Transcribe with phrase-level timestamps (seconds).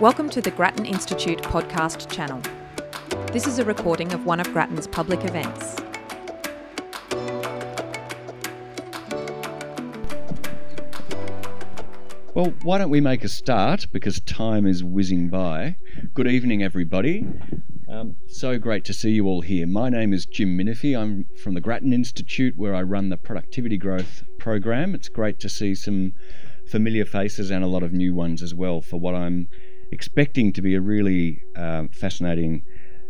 [0.00, 2.42] Welcome to the Grattan Institute podcast channel.
[3.32, 5.76] This is a recording of one of Grattan's public events.
[12.34, 15.76] Well, why don't we make a start because time is whizzing by.
[16.12, 17.24] Good evening, everybody.
[17.88, 19.68] Um, so great to see you all here.
[19.68, 20.98] My name is Jim Minifie.
[20.98, 24.92] I'm from the Grattan Institute where I run the Productivity Growth Program.
[24.96, 26.14] It's great to see some
[26.66, 29.48] familiar faces and a lot of new ones as well for what I'm
[29.94, 32.64] expecting to be a really uh, fascinating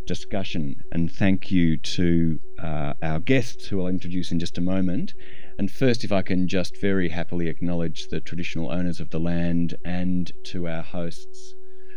[0.07, 0.77] discussion.
[0.93, 5.15] And thank you to uh, our guests who I'll introduce in just a moment.
[5.59, 9.75] And first, if I can just very happily acknowledge the traditional owners of the land
[9.85, 11.55] and to our hosts,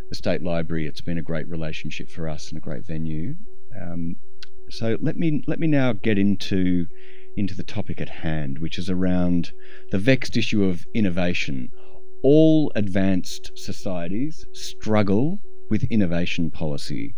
[0.09, 0.87] the State Library.
[0.87, 3.35] It's been a great relationship for us and a great venue.
[3.79, 4.15] Um,
[4.69, 6.87] so let me let me now get into
[7.35, 9.51] into the topic at hand, which is around
[9.91, 11.69] the vexed issue of innovation.
[12.23, 17.13] All advanced societies struggle with innovation policy,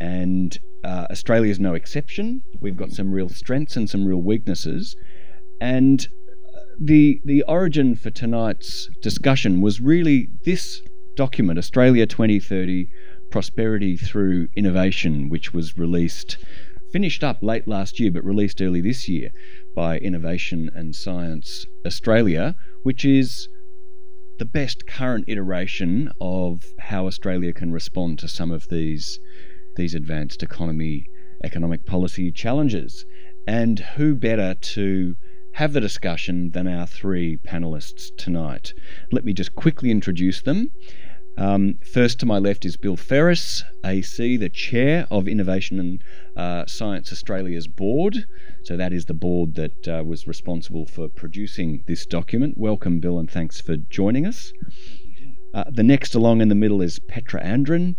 [0.00, 2.42] and uh, Australia is no exception.
[2.60, 4.96] We've got some real strengths and some real weaknesses.
[5.60, 6.06] And
[6.80, 10.82] the the origin for tonight's discussion was really this
[11.16, 12.88] document, Australia 2030
[13.30, 16.36] Prosperity Through Innovation, which was released,
[16.92, 19.30] finished up late last year, but released early this year
[19.74, 23.48] by Innovation and Science Australia, which is
[24.38, 29.20] the best current iteration of how Australia can respond to some of these
[29.76, 31.06] these advanced economy
[31.42, 33.04] economic policy challenges.
[33.46, 35.16] And who better to
[35.54, 38.72] have the discussion than our three panelists tonight.
[39.12, 40.70] Let me just quickly introduce them.
[41.36, 46.04] Um, first to my left is Bill Ferris, AC, the chair of Innovation and
[46.36, 48.24] uh, Science Australia's board.
[48.62, 52.56] So that is the board that uh, was responsible for producing this document.
[52.56, 54.52] Welcome, Bill, and thanks for joining us.
[55.52, 57.96] Uh, the next along in the middle is Petra Andren,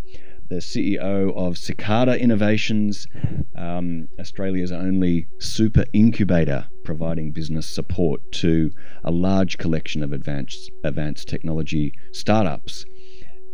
[0.50, 3.08] the CEO of Cicada Innovations,
[3.58, 8.72] um, Australia's only super incubator providing business support to
[9.04, 12.86] a large collection of advanced, advanced technology startups.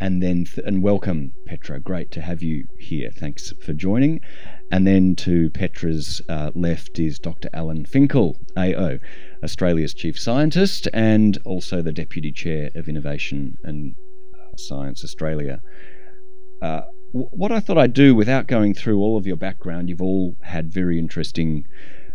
[0.01, 1.79] And then, th- and welcome, Petra.
[1.79, 3.11] Great to have you here.
[3.11, 4.19] Thanks for joining.
[4.71, 7.49] And then to Petra's uh, left is Dr.
[7.53, 8.97] Alan Finkel, AO,
[9.43, 13.93] Australia's Chief Scientist and also the Deputy Chair of Innovation and
[14.33, 15.61] uh, Science Australia.
[16.63, 20.35] Uh, what I thought I'd do without going through all of your background, you've all
[20.41, 21.63] had very interesting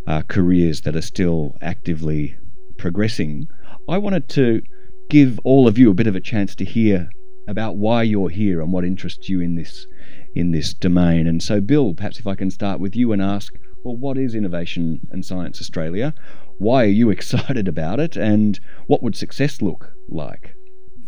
[0.08, 2.36] uh, careers that are still actively
[2.78, 3.46] progressing.
[3.88, 4.62] I wanted to
[5.08, 7.10] give all of you a bit of a chance to hear
[7.46, 9.86] about why you're here and what interests you in this
[10.34, 11.26] in this domain.
[11.26, 14.34] And so, Bill, perhaps if I can start with you and ask, well, what is
[14.34, 16.14] Innovation and Science Australia?
[16.58, 18.16] Why are you excited about it?
[18.16, 20.54] And what would success look like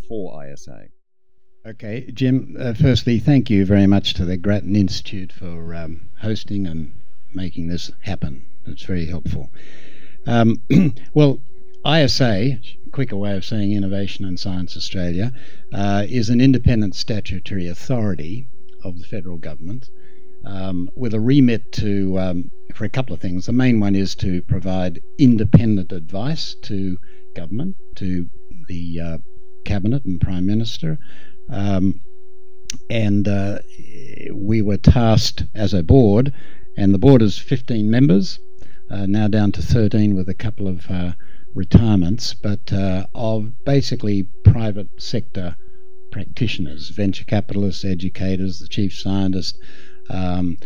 [0.09, 0.87] for ISA?
[1.66, 6.66] Okay, Jim, uh, firstly, thank you very much to the Grattan Institute for um, hosting
[6.66, 6.93] and
[7.34, 8.44] making this happen.
[8.66, 9.50] It's very helpful.
[10.26, 10.62] Um,
[11.15, 11.41] well,
[11.87, 15.32] ISA, quicker way of saying Innovation and Science Australia,
[15.72, 18.49] uh, is an independent statutory authority
[18.84, 19.91] of the federal government
[20.44, 23.47] um, with a remit to um, for a couple of things.
[23.47, 26.99] The main one is to provide independent advice to
[27.34, 28.28] government, to
[28.69, 29.19] the uh,
[29.65, 30.99] cabinet and prime minister,
[31.50, 32.00] um,
[32.91, 33.59] and uh,
[34.32, 36.32] we were tasked as a board,
[36.76, 38.38] and the board is 15 members,
[38.91, 41.12] uh, now down to 13 with a couple of uh,
[41.55, 45.57] retirements, but uh, of basically private sector
[46.11, 49.59] practitioners, venture capitalists, educators, the chief scientist.
[50.11, 50.57] Um,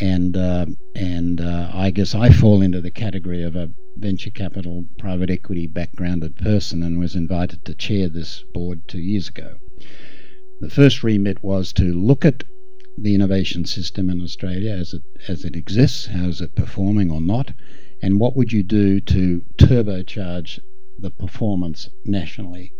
[0.00, 4.84] and uh, and uh, I guess I fall into the category of a venture capital,
[4.98, 9.58] private equity backgrounded person, and was invited to chair this board two years ago.
[10.60, 12.44] The first remit was to look at
[12.96, 17.20] the innovation system in Australia as it as it exists, how is it performing or
[17.20, 17.52] not,
[18.04, 20.60] and what would you do to turbocharge
[20.98, 22.70] the performance nationally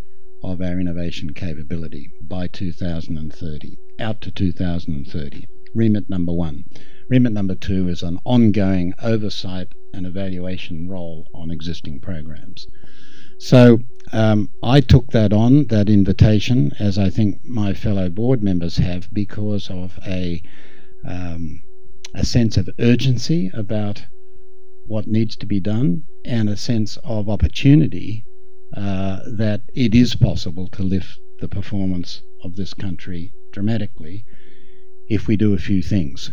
[0.43, 5.47] of our innovation capability by 2030, out to 2030.
[5.75, 6.65] Remit number one.
[7.09, 12.67] Remit number two is an ongoing oversight and evaluation role on existing programs.
[13.39, 13.79] So
[14.13, 19.09] um, I took that on, that invitation, as I think my fellow board members have,
[19.11, 20.43] because of a,
[21.09, 21.63] um,
[22.15, 24.05] a sense of urgency about
[24.87, 28.25] what needs to be done and a sense of opportunity
[28.77, 34.25] uh, that it is possible to lift the performance of this country dramatically
[35.09, 36.33] if we do a few things.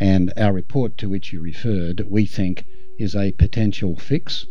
[0.00, 2.64] And our report to which you referred, we think,
[2.98, 4.46] is a potential fix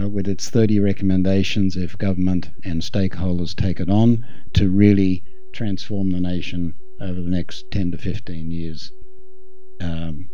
[0.00, 4.24] uh, with its 30 recommendations if government and stakeholders take it on
[4.54, 8.92] to really transform the nation over the next 10 to 15 years
[9.80, 10.28] um,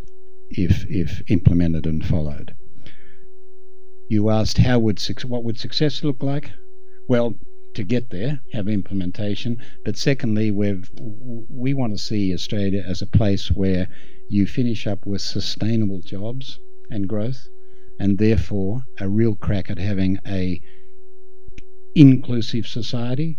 [0.49, 2.55] if, if implemented and followed.
[4.09, 6.49] You asked how would what would success look like?
[7.07, 7.35] Well,
[7.75, 9.57] to get there, have implementation.
[9.85, 10.81] But secondly, we
[11.49, 13.87] we want to see Australia as a place where
[14.27, 16.59] you finish up with sustainable jobs
[16.89, 17.47] and growth,
[17.99, 20.59] and therefore a real crack at having a
[21.95, 23.37] inclusive society,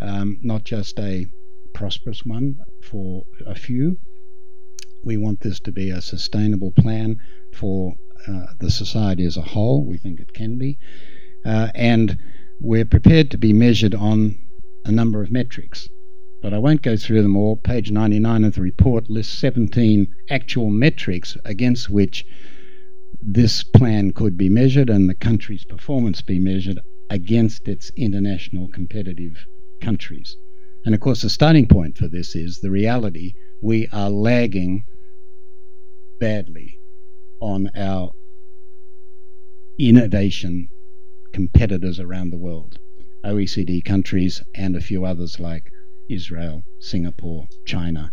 [0.00, 1.26] um, not just a
[1.74, 3.98] prosperous one for a few.
[5.06, 7.20] We want this to be a sustainable plan
[7.52, 7.94] for
[8.26, 9.86] uh, the society as a whole.
[9.86, 10.78] We think it can be.
[11.44, 12.18] Uh, and
[12.60, 14.36] we're prepared to be measured on
[14.84, 15.88] a number of metrics.
[16.42, 17.54] But I won't go through them all.
[17.54, 22.24] Page 99 of the report lists 17 actual metrics against which
[23.22, 26.80] this plan could be measured and the country's performance be measured
[27.10, 29.46] against its international competitive
[29.80, 30.36] countries.
[30.84, 34.84] And of course, the starting point for this is the reality we are lagging
[36.18, 36.78] badly
[37.40, 38.12] on our
[39.78, 40.68] innovation
[41.32, 42.78] competitors around the world,
[43.24, 45.70] OECD countries and a few others like
[46.08, 48.10] Israel, Singapore, China,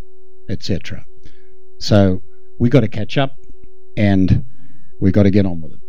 [0.50, 1.06] etc.
[1.80, 2.22] So
[2.60, 3.38] we've got to catch up
[3.96, 4.46] and
[5.00, 5.80] we've got to get on with it.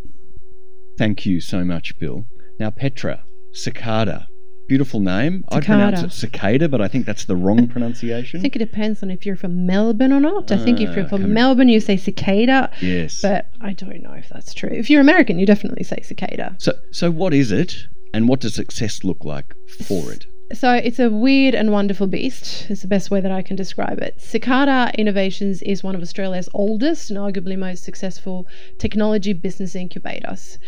[0.96, 2.26] Thank you so much, Bill.
[2.60, 4.28] Now, Petra, cicada,
[4.66, 5.44] Beautiful name.
[5.52, 5.56] Cicada.
[5.56, 8.40] I'd pronounce it cicada, but I think that's the wrong pronunciation.
[8.40, 10.50] I think it depends on if you're from Melbourne or not.
[10.50, 12.70] I think if you're ah, from Melbourne, you say cicada.
[12.81, 13.20] Yes.
[13.20, 14.70] But I don't know if that's true.
[14.72, 16.56] If you're American, you definitely say cicada.
[16.58, 17.76] So, so what is it,
[18.12, 19.55] and what does success look like
[19.87, 20.26] for it?
[20.52, 23.99] So it's a weird and wonderful beast is the best way that i can describe
[23.99, 24.20] it.
[24.20, 28.46] Cicada innovations is one of australia's oldest and arguably most successful
[28.76, 30.58] technology business incubators.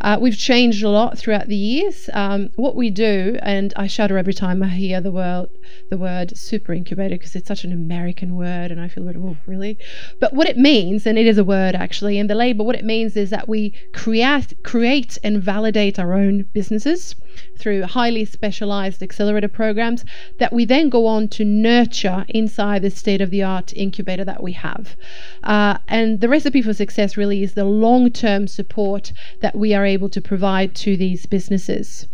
[0.00, 2.08] Uh, we've changed a lot throughout the years.
[2.14, 5.48] Um, what we do and i shudder every time i hear the word
[5.90, 9.36] the word super incubator because it's such an american word and i feel like oh
[9.46, 9.76] really?
[10.18, 12.84] But what it means and it is a word actually in the label what it
[12.84, 17.14] means is that we create create and validate our own businesses
[17.58, 20.04] through highly specialized accelerator programs
[20.38, 24.40] that we then go on to nurture inside the state of the art incubator that
[24.40, 24.96] we have.
[25.42, 29.84] Uh, and the recipe for success really is the long term support that we are
[29.84, 32.06] able to provide to these businesses.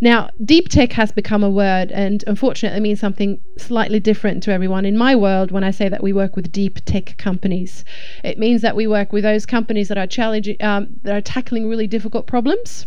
[0.00, 4.52] Now, deep tech has become a word, and unfortunately it means something slightly different to
[4.52, 4.84] everyone.
[4.84, 7.84] In my world, when I say that we work with deep tech companies,
[8.24, 11.68] it means that we work with those companies that are challenging, um, that are tackling
[11.68, 12.86] really difficult problems.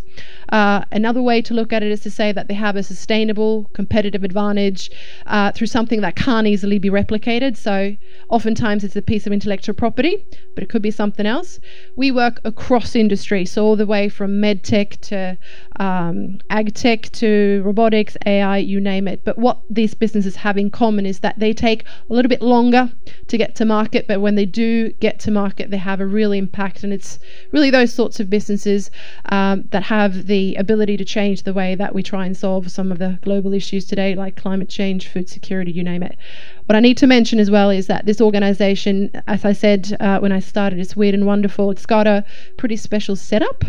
[0.50, 3.70] Uh, another way to look at it is to say that they have a sustainable
[3.74, 4.92] competitive advantage
[5.28, 7.58] uh, through something that can't easily be replicated.
[7.58, 7.96] So,
[8.30, 11.60] oftentimes it's a piece of intellectual property, but it could be something else.
[11.96, 15.38] We work across industry, so all the way from medtech to
[15.80, 19.24] um, ag tech to robotics, AI, you name it.
[19.24, 22.92] But what these businesses have in common is that they take a little bit longer
[23.28, 26.32] to get to market, but when they do get to market, they have a real
[26.32, 26.84] impact.
[26.84, 27.20] And it's
[27.52, 28.92] really those sorts of businesses
[29.30, 32.92] um, that have the ability to change the way that we try and solve some
[32.92, 36.18] of the global issues today, like climate change, food security, you name it.
[36.66, 40.20] What I need to mention as well is that this organization, as I said uh,
[40.20, 41.72] when I started, is weird and wonderful.
[41.72, 42.26] It's got a
[42.58, 43.64] pretty special setup.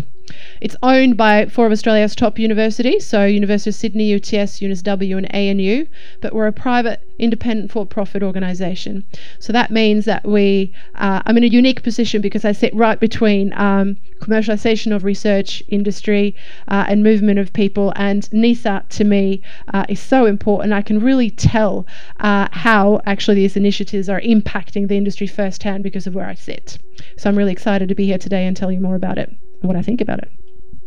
[0.59, 5.35] It's owned by four of Australia's top universities, so University of Sydney, UTS, UNSW, and
[5.35, 5.87] ANU,
[6.23, 9.05] but we're a private, independent, for-profit organisation.
[9.39, 12.99] So that means that we, uh, I'm in a unique position because I sit right
[12.99, 16.35] between um, commercialisation of research, industry,
[16.69, 17.93] uh, and movement of people.
[17.95, 19.43] And NISA to me
[19.75, 20.73] uh, is so important.
[20.73, 21.87] I can really tell
[22.21, 26.79] uh, how actually these initiatives are impacting the industry firsthand because of where I sit.
[27.19, 29.31] So I'm really excited to be here today and tell you more about it
[29.67, 30.29] what I think about it.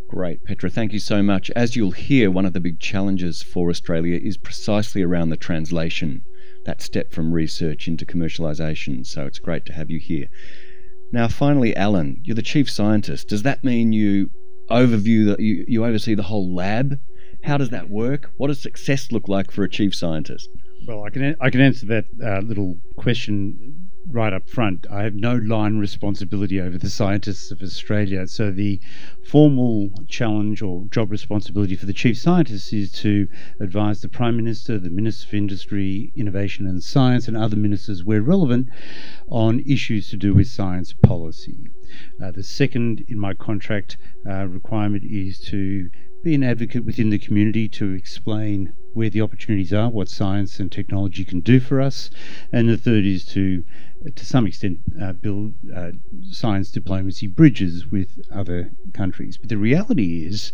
[0.10, 0.70] Great, Petra.
[0.70, 1.52] Thank you so much.
[1.52, 6.22] As you'll hear, one of the big challenges for Australia is precisely around the translation,
[6.66, 9.06] that step from research into commercialisation.
[9.06, 10.28] So it's great to have you here.
[11.12, 13.28] Now, finally, Alan, you're the chief scientist.
[13.28, 14.30] Does that mean you
[14.70, 17.00] overview that you, you oversee the whole lab?
[17.44, 18.32] How does that work?
[18.38, 20.50] What does success look like for a chief scientist?
[20.88, 25.16] Well, I can I can answer that uh, little question right up front, I have
[25.16, 28.26] no line responsibility over the scientists of Australia.
[28.28, 28.80] So the
[29.26, 33.28] formal challenge or job responsibility for the chief scientist is to
[33.60, 38.22] advise the Prime Minister, the Minister for Industry, Innovation and Science, and other ministers where
[38.22, 38.70] relevant
[39.30, 41.70] on issues to do with science policy.
[42.22, 43.98] Uh, the second in my contract
[44.28, 45.90] uh, requirement is to
[46.24, 50.72] be an advocate within the community to explain where the opportunities are, what science and
[50.72, 52.10] technology can do for us.
[52.52, 53.64] And the third is to
[54.16, 55.92] to some extent, uh, build uh,
[56.32, 59.38] science diplomacy bridges with other countries.
[59.38, 60.52] But the reality is,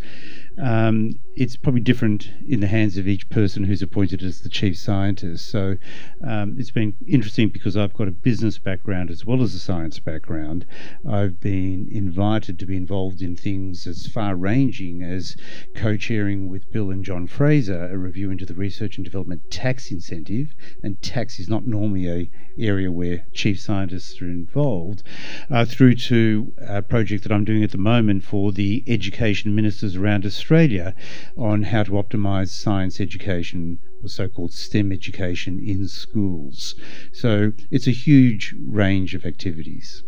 [0.62, 4.78] um, it's probably different in the hands of each person who's appointed as the chief
[4.78, 5.50] scientist.
[5.50, 5.78] So
[6.24, 10.00] um, it's been interesting because I've got a business background as well as a science
[10.00, 10.66] background.
[11.10, 15.36] I've been invited to be involved in things as far ranging as
[15.76, 19.90] co chairing with Bill and John Fraser a review into the research and development tax
[19.90, 20.54] incentive.
[20.84, 25.02] And tax is not normally a area where chief scientists are involved,
[25.50, 29.96] uh, through to a project that I'm doing at the moment for the education ministers
[29.96, 30.94] around Australia
[31.38, 36.76] on how to optimise science education or so-called STEM education in schools.
[37.12, 40.04] So it's a huge range of activities.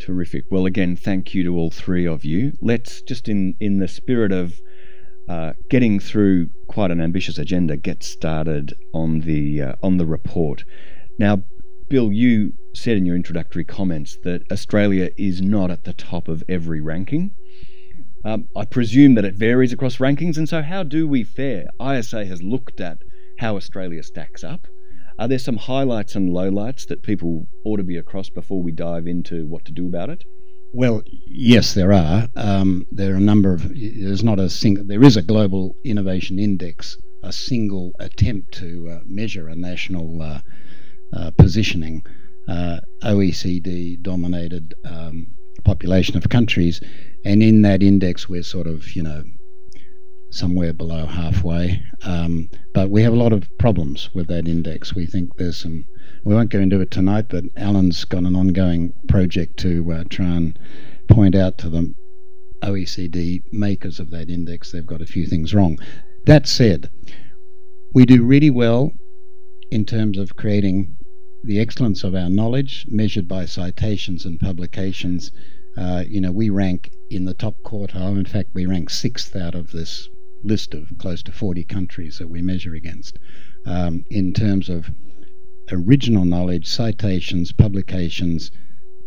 [0.00, 0.44] Terrific.
[0.50, 2.52] Well, again, thank you to all three of you.
[2.60, 4.60] Let's just, in in the spirit of
[5.28, 10.64] uh, getting through quite an ambitious agenda, get started on the uh, on the report.
[11.18, 11.44] Now,
[11.88, 16.42] Bill, you said in your introductory comments that Australia is not at the top of
[16.48, 17.30] every ranking.
[18.24, 21.66] Um, I presume that it varies across rankings, and so how do we fare?
[21.80, 22.98] ISA has looked at
[23.38, 24.66] how Australia stacks up.
[25.18, 29.06] Are there some highlights and lowlights that people ought to be across before we dive
[29.06, 30.24] into what to do about it?
[30.72, 32.28] Well, yes, there are.
[32.34, 33.72] Um, there are a number of.
[33.74, 34.84] There's not a single.
[34.84, 40.40] There is a global innovation index, a single attempt to uh, measure a national uh,
[41.12, 42.02] uh, positioning.
[42.48, 45.28] Uh, OECD dominated um,
[45.62, 46.80] population of countries,
[47.24, 49.22] and in that index, we're sort of, you know,
[50.30, 51.80] somewhere below halfway.
[52.02, 54.94] Um, but we have a lot of problems with that index.
[54.94, 55.84] We think there's some.
[56.24, 60.26] We won't go into it tonight, but Alan's got an ongoing project to uh, try
[60.26, 60.58] and
[61.08, 61.94] point out to the
[62.62, 65.78] OECD makers of that index they've got a few things wrong.
[66.26, 66.90] That said,
[67.94, 68.92] we do really well
[69.70, 70.93] in terms of creating
[71.44, 75.30] the excellence of our knowledge measured by citations and publications
[75.76, 78.16] uh, you know, we rank in the top quartile.
[78.16, 80.08] In fact, we rank sixth out of this
[80.44, 83.18] list of close to 40 countries that we measure against
[83.66, 84.90] um, in terms of
[85.72, 88.50] original knowledge, citations, publications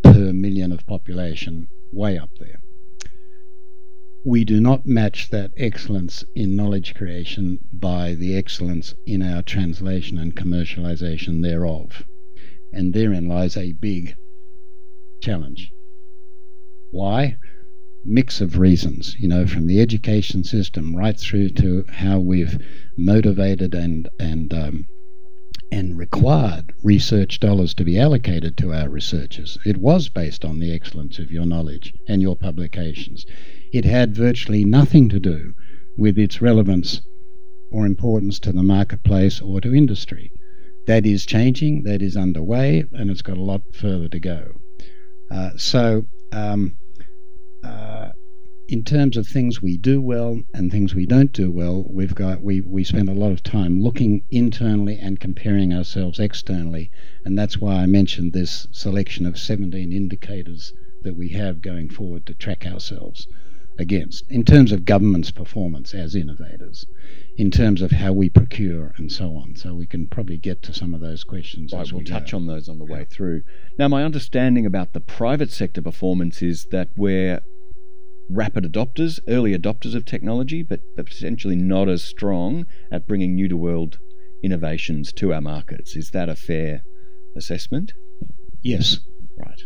[0.04, 2.60] per million of population, way up there.
[4.26, 10.18] We do not match that excellence in knowledge creation by the excellence in our translation
[10.18, 12.04] and commercialization thereof.
[12.74, 14.16] And therein lies a big
[15.22, 15.72] challenge.
[16.92, 17.38] Why?
[18.06, 22.58] Mix of reasons, you know, from the education system right through to how we've
[22.98, 24.86] motivated and and um,
[25.72, 29.58] and required research dollars to be allocated to our researchers.
[29.66, 33.26] It was based on the excellence of your knowledge and your publications.
[33.74, 35.54] It had virtually nothing to do
[35.98, 37.02] with its relevance
[37.72, 40.32] or importance to the marketplace or to industry.
[40.88, 44.62] That is changing, that is underway, and it's got a lot further to go.
[45.30, 46.78] Uh, so um,
[47.62, 48.12] uh,
[48.70, 52.42] in terms of things we do well and things we don't do well, we've got
[52.42, 56.90] we we spend a lot of time looking internally and comparing ourselves externally,
[57.26, 62.26] and that's why I mentioned this selection of 17 indicators that we have going forward
[62.26, 63.28] to track ourselves
[63.80, 66.86] against in terms of government's performance as innovators,
[67.38, 69.56] in terms of how we procure and so on.
[69.56, 71.74] So we can probably get to some of those questions.
[71.74, 73.44] Right, as we'll we touch on those on the way through.
[73.78, 77.42] Now, my understanding about the private sector performance is that we're
[78.30, 83.48] rapid adopters, early adopters of technology, but, but potentially not as strong at bringing new
[83.48, 84.00] to world
[84.44, 85.96] innovations to our markets.
[85.96, 86.84] Is that a fair
[87.36, 87.94] assessment?
[88.62, 89.00] Yes.
[89.38, 89.62] Right.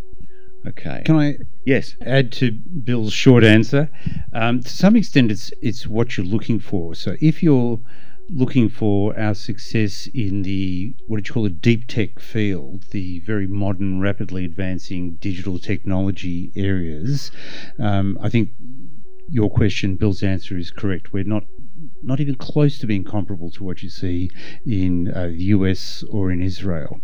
[0.67, 1.01] Okay.
[1.05, 1.95] Can I yes.
[2.01, 3.89] add to Bill's short answer?
[4.33, 6.93] Um, to some extent, it's it's what you're looking for.
[6.95, 7.79] So if you're
[8.29, 13.19] looking for our success in the what do you call it deep tech field, the
[13.21, 17.31] very modern, rapidly advancing digital technology areas,
[17.79, 18.49] um, I think
[19.27, 21.13] your question, Bill's answer is correct.
[21.13, 21.43] We're not
[22.03, 24.29] not even close to being comparable to what you see
[24.65, 27.01] in uh, the US or in Israel.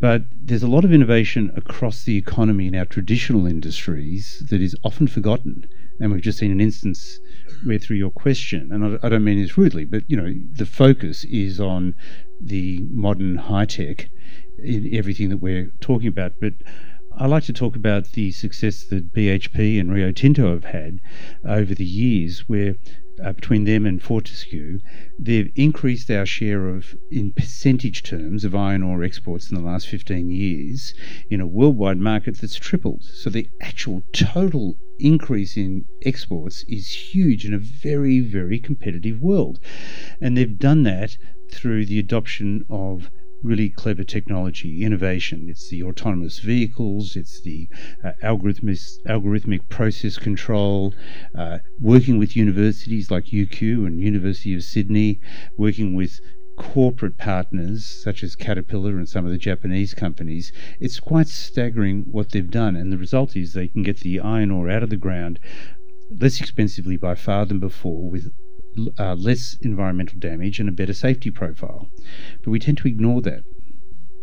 [0.00, 4.76] But there's a lot of innovation across the economy in our traditional industries that is
[4.84, 5.66] often forgotten.
[6.00, 7.20] And we've just seen an instance
[7.64, 10.66] where, through your question, and I, I don't mean this rudely, but you know, the
[10.66, 11.94] focus is on
[12.40, 14.10] the modern high tech
[14.58, 16.32] in everything that we're talking about.
[16.40, 16.54] But
[17.16, 21.00] I like to talk about the success that BHP and Rio Tinto have had
[21.44, 22.74] over the years, where
[23.22, 24.80] uh, between them and Fortescue,
[25.16, 29.86] they've increased our share of, in percentage terms, of iron ore exports in the last
[29.86, 30.92] 15 years
[31.30, 33.04] in a worldwide market that's tripled.
[33.04, 39.60] So the actual total increase in exports is huge in a very, very competitive world.
[40.20, 41.16] And they've done that
[41.52, 43.08] through the adoption of
[43.44, 45.46] really clever technology, innovation.
[45.48, 47.68] It's the autonomous vehicles, it's the
[48.02, 50.94] uh, algorithmic, algorithmic process control,
[51.36, 55.20] uh, working with universities like UQ and University of Sydney,
[55.58, 56.20] working with
[56.56, 62.30] corporate partners such as Caterpillar and some of the Japanese companies, it's quite staggering what
[62.30, 62.76] they've done.
[62.76, 65.38] And the result is they can get the iron ore out of the ground
[66.10, 68.30] less expensively by far than before with
[68.98, 71.88] uh, less environmental damage and a better safety profile.
[72.42, 73.42] But we tend to ignore that.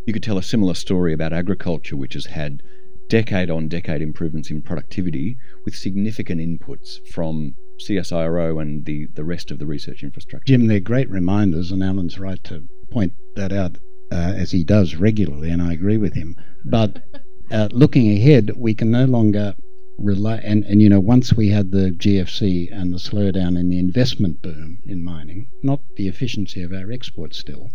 [0.05, 2.61] You could tell a similar story about agriculture, which has had
[3.07, 7.53] decade on decade improvements in productivity with significant inputs from
[7.85, 10.45] CSIRO and the, the rest of the research infrastructure.
[10.45, 13.77] Jim, they're great reminders, and Alan's right to point that out
[14.11, 16.35] uh, as he does regularly, and I agree with him.
[16.65, 17.03] But
[17.51, 19.55] uh, looking ahead, we can no longer
[20.03, 24.41] and, and you know, once we had the GFC and the slowdown in the investment
[24.41, 27.69] boom in mining, not the efficiency of our exports still,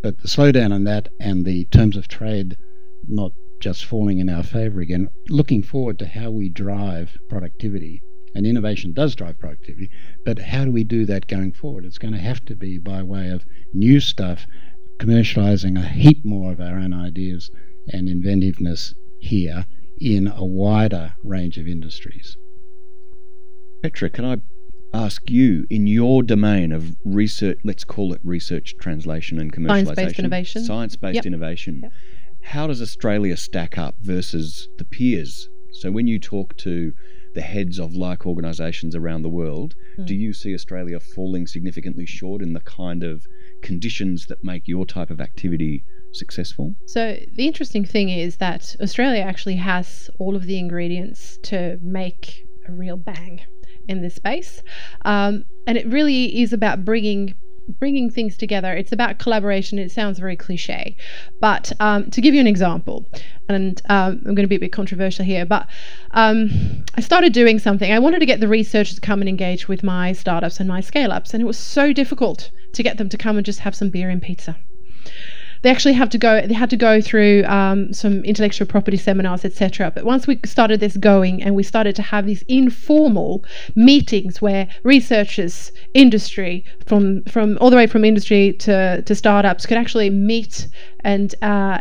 [0.00, 2.56] but the slowdown in that and the terms of trade
[3.08, 8.02] not just falling in our favour again, looking forward to how we drive productivity.
[8.34, 9.90] And innovation does drive productivity,
[10.24, 11.84] but how do we do that going forward?
[11.84, 14.46] It's going to have to be by way of new stuff,
[14.98, 17.50] commercialising a heap more of our own ideas
[17.88, 19.66] and inventiveness here
[20.00, 22.36] in a wider range of industries.
[23.82, 24.36] Petra, can I
[24.92, 30.18] ask you, in your domain of research, let's call it research translation and commercialization, Science-based
[30.18, 30.64] innovation.
[30.64, 31.26] science-based Yep.
[31.26, 31.92] innovation, Yep.
[32.42, 35.48] how does Australia stack up versus the peers?
[35.72, 36.92] So when you talk to
[37.34, 40.06] the heads of like organisations around the world, Hmm.
[40.06, 43.26] do you see Australia falling significantly short in the kind of
[43.62, 46.74] conditions that make your type of activity successful?
[46.86, 52.44] So the interesting thing is that Australia actually has all of the ingredients to make
[52.66, 53.40] a real bang
[53.88, 54.62] in this space,
[55.04, 57.34] um, and it really is about bringing
[57.78, 58.72] bringing things together.
[58.72, 59.78] It's about collaboration.
[59.78, 60.96] It sounds very cliche,
[61.38, 63.06] but um, to give you an example,
[63.48, 65.68] and um, I'm going to be a bit controversial here, but
[66.12, 66.48] um,
[66.94, 67.92] I started doing something.
[67.92, 70.80] I wanted to get the researchers to come and engage with my startups and my
[70.80, 73.74] scale ups, and it was so difficult to get them to come and just have
[73.74, 74.56] some beer and pizza
[75.62, 79.44] they actually have to go they had to go through um, some intellectual property seminars
[79.44, 83.44] etc but once we started this going and we started to have these informal
[83.74, 89.78] meetings where researchers industry from from all the way from industry to, to startups could
[89.78, 90.68] actually meet
[91.00, 91.78] and uh,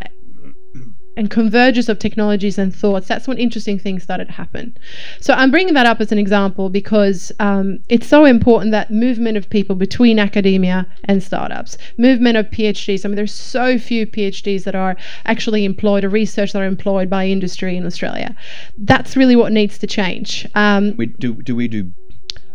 [1.17, 4.77] and convergence of technologies and thoughts, that's when interesting things started to happen.
[5.19, 9.35] So I'm bringing that up as an example because um, it's so important that movement
[9.35, 13.03] of people between academia and startups, movement of PhDs.
[13.03, 17.09] I mean, there's so few PhDs that are actually employed or research that are employed
[17.09, 18.35] by industry in Australia.
[18.77, 20.47] That's really what needs to change.
[20.55, 21.91] Um, We do do we do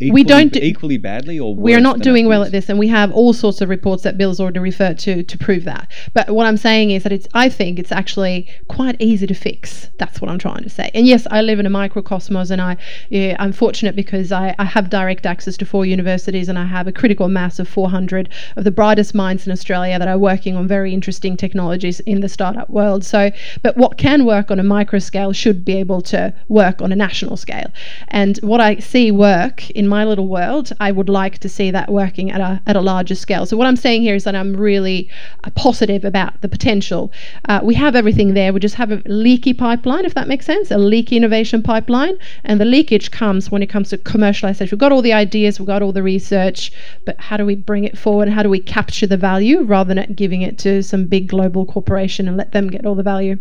[0.06, 2.88] equally, don't do- equally badly or we are not doing well at this, and we
[2.88, 5.90] have all sorts of reports that Bill's already referred to to prove that.
[6.14, 9.90] But what I'm saying is that it's I think it's actually quite easy to fix.
[9.98, 10.90] That's what I'm trying to say.
[10.94, 12.76] And yes, I live in a microcosmos, and I
[13.10, 16.86] yeah, I'm fortunate because I, I have direct access to four universities, and I have
[16.86, 20.66] a critical mass of 400 of the brightest minds in Australia that are working on
[20.66, 23.04] very interesting technologies in the startup world.
[23.04, 23.30] So,
[23.62, 26.96] but what can work on a micro scale should be able to work on a
[26.96, 27.70] national scale.
[28.08, 31.92] And what I see work in my little world, I would like to see that
[31.92, 33.44] working at a, at a larger scale.
[33.44, 35.10] So, what I'm saying here is that I'm really
[35.44, 37.12] uh, positive about the potential.
[37.48, 38.52] Uh, we have everything there.
[38.52, 42.16] We just have a leaky pipeline, if that makes sense, a leaky innovation pipeline.
[42.44, 44.72] And the leakage comes when it comes to commercialization.
[44.72, 46.72] We've got all the ideas, we've got all the research,
[47.04, 50.14] but how do we bring it forward how do we capture the value rather than
[50.14, 53.36] giving it to some big global corporation and let them get all the value?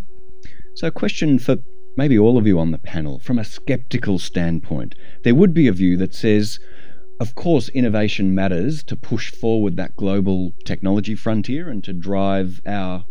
[0.76, 1.58] So, a question for
[1.98, 4.96] maybe all of you on the panel from a skeptical standpoint.
[5.24, 6.60] There would be a view that says,
[7.20, 13.06] of course, innovation matters to push forward that global technology frontier and to drive our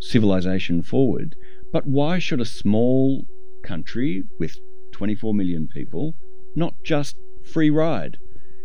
[0.00, 1.34] civilization forward.
[1.72, 3.26] But why should a small
[3.64, 4.58] country with
[4.92, 6.14] 24 million people
[6.54, 8.16] not just free ride?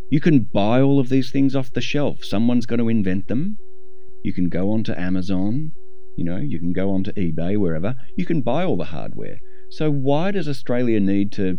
[0.10, 2.24] You can buy all of these things off the shelf.
[2.24, 3.58] Someone's going to invent them.
[4.24, 5.72] You can go onto Amazon,
[6.16, 7.96] you know, you can go onto eBay, wherever.
[8.16, 9.40] You can buy all the hardware.
[9.74, 11.58] So why does Australia need to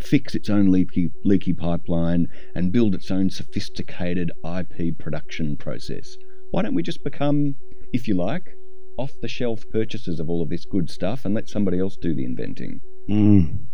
[0.00, 6.16] fix its own leaky, leaky pipeline and build its own sophisticated IP production process?
[6.50, 7.54] Why don't we just become,
[7.92, 8.56] if you like,
[8.98, 12.16] off the shelf purchasers of all of this good stuff and let somebody else do
[12.16, 12.80] the inventing?
[13.08, 13.66] Mm.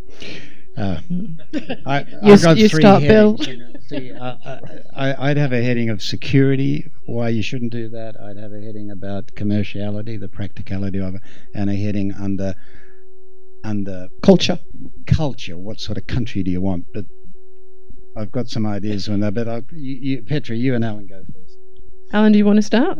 [0.76, 1.00] Uh,
[1.86, 3.38] I, You I've got you three start, Bill.
[3.88, 4.58] See, uh, I,
[4.94, 8.20] I, I'd have a heading of security, why you shouldn't do that.
[8.20, 11.22] I'd have a heading about commerciality, the practicality of it,
[11.54, 12.54] and a heading under
[13.64, 14.58] under Culture.
[15.06, 15.56] culture.
[15.56, 16.84] What sort of country do you want?
[16.92, 17.04] But
[18.16, 19.34] I've got some ideas on that.
[19.34, 21.58] But I'll, you, you, Petra, you and Alan go first.
[22.12, 22.98] Alan, do you want to start?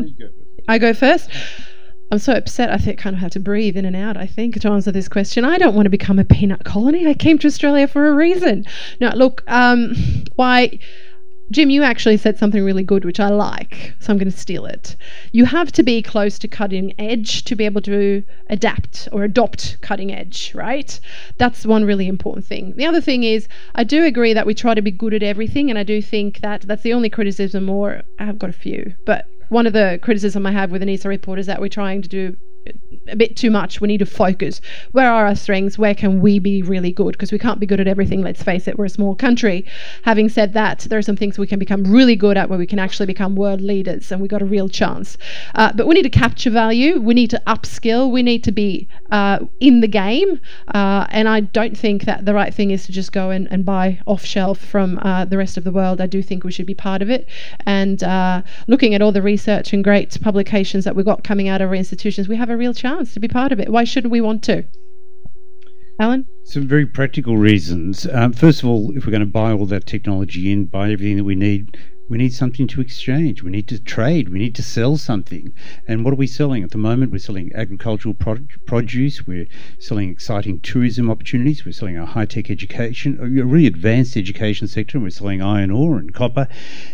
[0.68, 1.30] I go first.
[2.10, 2.70] I'm so upset.
[2.70, 4.16] I think kind of have to breathe in and out.
[4.16, 7.06] I think to answer this question, I don't want to become a peanut colony.
[7.06, 8.64] I came to Australia for a reason.
[9.00, 9.94] Now, look, um,
[10.36, 10.78] why?
[11.52, 14.64] Jim, you actually said something really good, which I like, so I'm going to steal
[14.64, 14.96] it.
[15.32, 19.76] You have to be close to cutting edge to be able to adapt or adopt
[19.82, 20.98] cutting edge, right?
[21.36, 22.72] That's one really important thing.
[22.76, 25.68] The other thing is, I do agree that we try to be good at everything,
[25.68, 29.26] and I do think that that's the only criticism, or I've got a few, but
[29.50, 32.34] one of the criticism I have with ANISA report is that we're trying to do
[33.08, 33.80] a bit too much.
[33.80, 34.60] We need to focus.
[34.92, 35.78] Where are our strengths?
[35.78, 37.12] Where can we be really good?
[37.12, 38.22] Because we can't be good at everything.
[38.22, 39.66] Let's face it, we're a small country.
[40.02, 42.66] Having said that, there are some things we can become really good at where we
[42.66, 45.18] can actually become world leaders, and we've got a real chance.
[45.54, 47.00] Uh, but we need to capture value.
[47.00, 48.10] We need to upskill.
[48.10, 50.40] We need to be uh, in the game.
[50.74, 53.64] Uh, and I don't think that the right thing is to just go and, and
[53.64, 56.00] buy off shelf from uh, the rest of the world.
[56.00, 57.28] I do think we should be part of it.
[57.66, 61.60] And uh, looking at all the research and great publications that we've got coming out
[61.60, 63.70] of our institutions, we have a real chance to be part of it.
[63.70, 64.64] Why shouldn't we want to?
[65.98, 66.26] Alan?
[66.44, 68.06] Some very practical reasons.
[68.12, 71.16] Um, first of all, if we're going to buy all that technology in, buy everything
[71.18, 71.76] that we need,
[72.08, 73.42] we need something to exchange.
[73.42, 74.28] We need to trade.
[74.28, 75.54] We need to sell something.
[75.86, 76.62] And what are we selling?
[76.62, 78.14] At the moment, we're selling agricultural
[78.66, 79.26] produce.
[79.26, 79.46] We're
[79.78, 81.64] selling exciting tourism opportunities.
[81.64, 84.98] We're selling a high tech education, a really advanced education sector.
[84.98, 86.48] And we're selling iron ore and copper.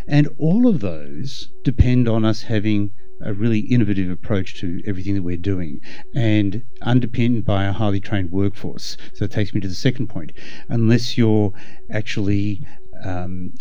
[0.06, 5.22] And all of those depend on us having a really innovative approach to everything that
[5.22, 5.80] we're doing
[6.14, 8.96] and underpinned by a highly trained workforce.
[9.14, 10.32] So that takes me to the second point.
[10.68, 11.52] Unless you're
[11.90, 12.62] actually
[13.04, 13.52] um,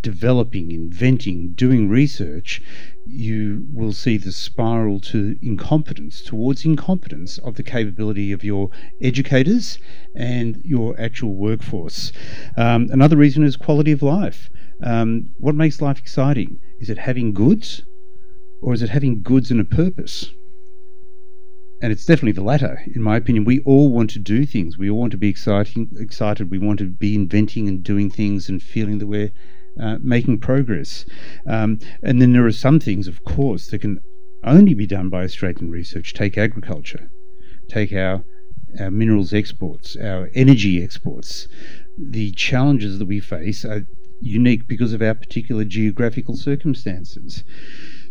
[0.00, 2.62] developing, inventing, doing research,
[3.06, 9.78] you will see the spiral to incompetence, towards incompetence of the capability of your educators
[10.14, 12.12] and your actual workforce.
[12.56, 14.50] Um, another reason is quality of life.
[14.82, 16.58] Um, what makes life exciting?
[16.80, 17.82] Is it having goods?
[18.66, 20.32] Or is it having goods and a purpose?
[21.80, 23.44] And it's definitely the latter, in my opinion.
[23.44, 24.76] We all want to do things.
[24.76, 26.50] We all want to be exciting, excited.
[26.50, 29.30] We want to be inventing and doing things and feeling that we're
[29.80, 31.04] uh, making progress.
[31.46, 34.00] Um, and then there are some things, of course, that can
[34.42, 36.12] only be done by Australian research.
[36.12, 37.08] Take agriculture,
[37.68, 38.24] take our,
[38.80, 41.46] our minerals exports, our energy exports.
[41.96, 43.86] The challenges that we face are
[44.20, 47.44] unique because of our particular geographical circumstances.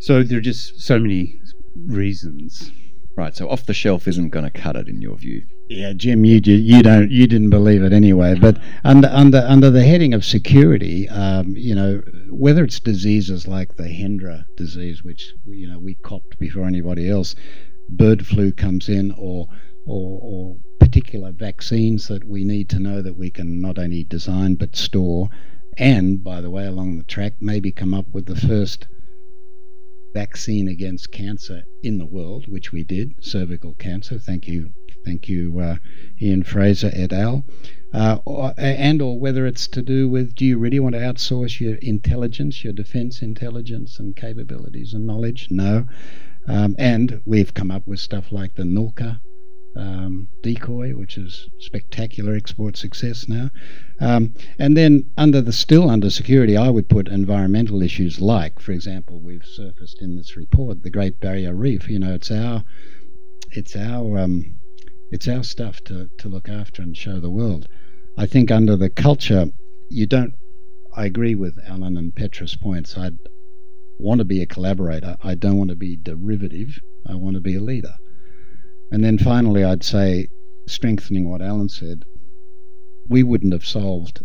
[0.06, 1.42] So there are just so many
[1.88, 2.72] reasons.
[3.18, 3.36] Right.
[3.36, 5.42] So off the shelf isn't going to cut it in your view.
[5.68, 8.36] Yeah, Jim, you you don't you didn't believe it anyway.
[8.36, 13.78] But under under under the heading of security, um, you know, whether it's diseases like
[13.78, 17.34] the Hendra disease, which you know we copped before anybody else,
[17.90, 19.48] bird flu comes in, or
[19.88, 24.54] or, or particular vaccines that we need to know that we can not only design
[24.54, 25.30] but store,
[25.80, 28.86] and by the way, along the track, maybe come up with the first
[30.16, 34.18] vaccine against cancer in the world, which we did, cervical cancer.
[34.18, 34.72] Thank you,
[35.04, 35.76] thank you, uh,
[36.22, 37.46] Ian Frazer et al.
[37.94, 41.60] Uh, or, and or whether it's to do with do you really want to outsource
[41.60, 45.50] your intelligence, your defense intelligence and capabilities and knowledge?
[45.52, 45.86] No.
[46.48, 49.20] Um, and we've come up with stuff like the Nulka
[49.76, 53.50] um, decoy, which is spectacular export success now.
[54.00, 58.72] Um, and then under the still under security, I would put environmental issues like, for
[58.72, 61.90] example, we've surfaced in this report the Great Barrier Reef.
[61.90, 62.64] You know, it's our
[63.52, 64.56] it's our um,
[65.12, 67.68] it's our stuff to, to look after and show the world.
[68.18, 69.48] I think under the culture,
[69.90, 70.34] you don't.
[70.96, 72.98] I agree with Alan and Petra's points.
[72.98, 73.12] I
[74.00, 75.18] want to be a collaborator.
[75.24, 76.80] I don't want to be derivative.
[77.06, 77.96] I want to be a leader.
[78.92, 80.28] And then finally, I'd say,
[80.68, 82.06] strengthening what Alan said,
[83.08, 84.24] we wouldn't have solved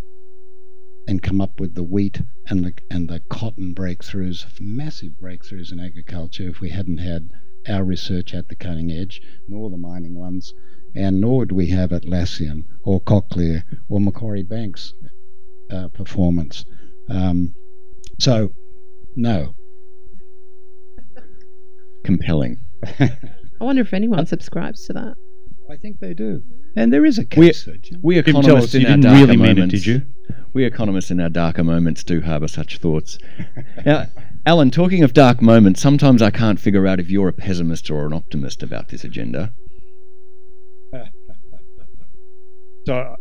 [1.09, 5.81] and come up with the wheat and the, and the cotton breakthroughs, massive breakthroughs in
[5.81, 7.31] agriculture, if we hadn't had
[7.69, 10.55] our research at the cutting edge, nor the mining ones,
[10.95, 14.95] and nor would we have Atlassian or Cochlear or Macquarie Bank's
[15.71, 16.65] uh, performance.
[17.09, 17.55] Um,
[18.19, 18.53] so,
[19.17, 19.55] no.
[22.05, 22.61] Compelling.
[23.61, 25.17] I wonder if anyone subscribes to that.
[25.71, 26.43] I think they do.
[26.77, 27.67] And there is a case.
[27.67, 30.03] We, we economists in our darker really moments, it, did you?
[30.53, 33.19] We economists in our darker moments do harbour such thoughts.
[33.87, 34.07] now,
[34.47, 38.07] Alan, talking of dark moments, sometimes I can't figure out if you're a pessimist or
[38.07, 39.53] an optimist about this agenda.
[42.87, 43.17] so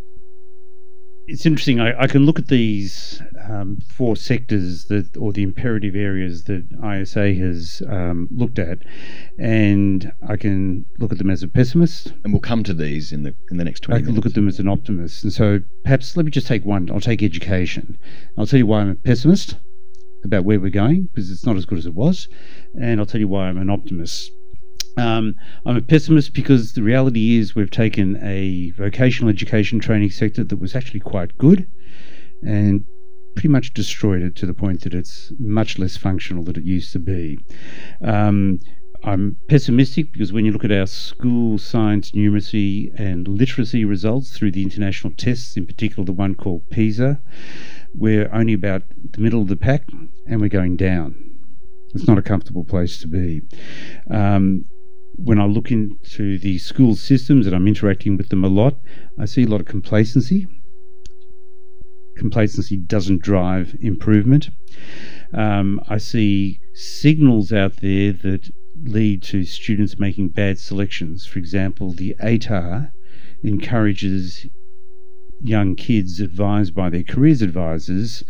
[1.30, 1.80] it's interesting.
[1.80, 6.66] I, I, can look at these um, four sectors that, or the imperative areas that
[6.84, 8.80] ISA has um, looked at,
[9.38, 12.14] and I can look at them as a pessimist.
[12.24, 13.98] And we'll come to these in the in the next twenty.
[13.98, 14.26] I can minutes.
[14.26, 16.90] look at them as an optimist, and so perhaps let me just take one.
[16.92, 18.00] I'll take education.
[18.38, 19.56] I'll tell you why I'm a pessimist,
[20.24, 22.28] about where we're going because it's not as good as it was,
[22.80, 24.32] and I'll tell you why I'm an optimist.
[24.98, 30.44] Um, I'm a pessimist because the reality is we've taken a vocational education training sector
[30.44, 31.68] that was actually quite good
[32.42, 32.84] and
[33.36, 36.92] pretty much destroyed it to the point that it's much less functional than it used
[36.94, 37.40] to be.
[38.04, 38.60] Um,
[39.04, 44.52] I'm pessimistic because when you look at our school science, numeracy, and literacy results through
[44.52, 47.22] the international tests, in particular the one called PISA,
[47.96, 49.88] we're only about the middle of the pack
[50.28, 51.16] and we're going down.
[51.96, 53.42] It's not a comfortable place to be.
[54.12, 54.66] Um,
[55.24, 58.76] when I look into the school systems and I'm interacting with them a lot,
[59.20, 60.48] I see a lot of complacency.
[62.18, 64.50] Complacency doesn't drive improvement.
[65.34, 68.50] Um, I see signals out there that
[68.84, 71.26] lead to students making bad selections.
[71.26, 72.92] For example, the ATAR
[73.44, 74.46] encourages
[75.42, 78.24] young kids advised by their careers advisors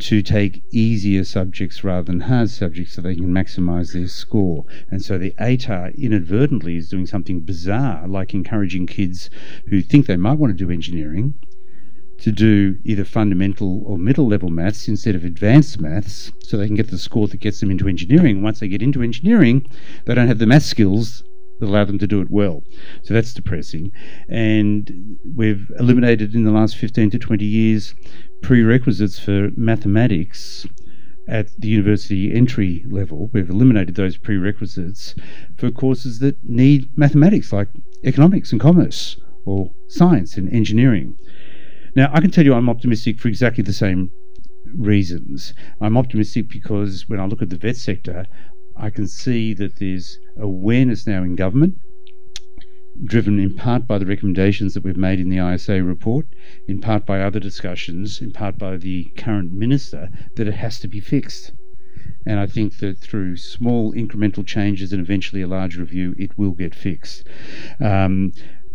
[0.00, 4.64] to take easier subjects rather than hard subjects so they can maximize their score.
[4.90, 9.30] And so the ATAR inadvertently is doing something bizarre, like encouraging kids
[9.68, 11.34] who think they might want to do engineering
[12.18, 16.76] to do either fundamental or middle level maths instead of advanced maths so they can
[16.76, 18.42] get the score that gets them into engineering.
[18.42, 19.66] Once they get into engineering,
[20.06, 21.22] they don't have the math skills
[21.60, 22.62] allow them to do it well.
[23.02, 23.92] So that's depressing.
[24.28, 27.94] And we've eliminated in the last 15 to 20 years
[28.42, 30.66] prerequisites for mathematics
[31.28, 33.30] at the university entry level.
[33.32, 35.14] We've eliminated those prerequisites
[35.56, 37.68] for courses that need mathematics, like
[38.04, 41.16] economics and commerce, or science and engineering.
[41.96, 44.10] Now, I can tell you I'm optimistic for exactly the same
[44.76, 45.54] reasons.
[45.80, 48.26] I'm optimistic because when I look at the vet sector,
[48.76, 51.78] I can see that there's awareness now in government,
[53.04, 56.26] driven in part by the recommendations that we've made in the ISA report,
[56.68, 60.88] in part by other discussions, in part by the current minister, that it has to
[60.88, 61.52] be fixed.
[62.26, 66.52] And I think that through small incremental changes and eventually a large review, it will
[66.52, 67.26] get fixed.
[67.80, 68.32] Um,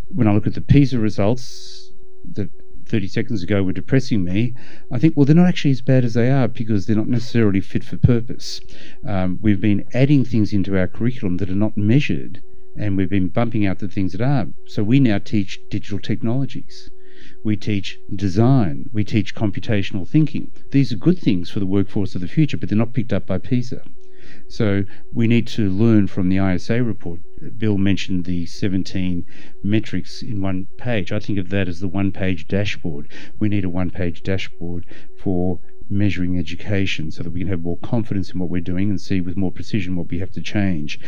[0.09, 1.91] when I look at the PISA results,
[2.33, 2.49] that
[2.89, 4.53] 30 seconds ago were depressing me,
[4.91, 7.61] I think, well, they're not actually as bad as they are because they're not necessarily
[7.61, 8.61] fit for purpose.
[9.07, 12.41] Um, we've been adding things into our curriculum that are not measured,
[12.75, 14.47] and we've been bumping out the things that are.
[14.65, 16.89] So we now teach digital technologies.
[17.43, 18.89] We teach design.
[18.91, 20.51] We teach computational thinking.
[20.71, 23.27] These are good things for the workforce of the future, but they're not picked up
[23.27, 23.83] by PISA.
[24.51, 24.83] So
[25.13, 27.21] we need to learn from the ISA report.
[27.59, 29.23] Bill mentioned the 17
[29.61, 31.11] metrics in one page.
[31.11, 33.11] I think of that as the one page dashboard.
[33.37, 37.77] We need a one page dashboard for measuring education so that we can have more
[37.77, 40.99] confidence in what we're doing and see with more precision what we have to change.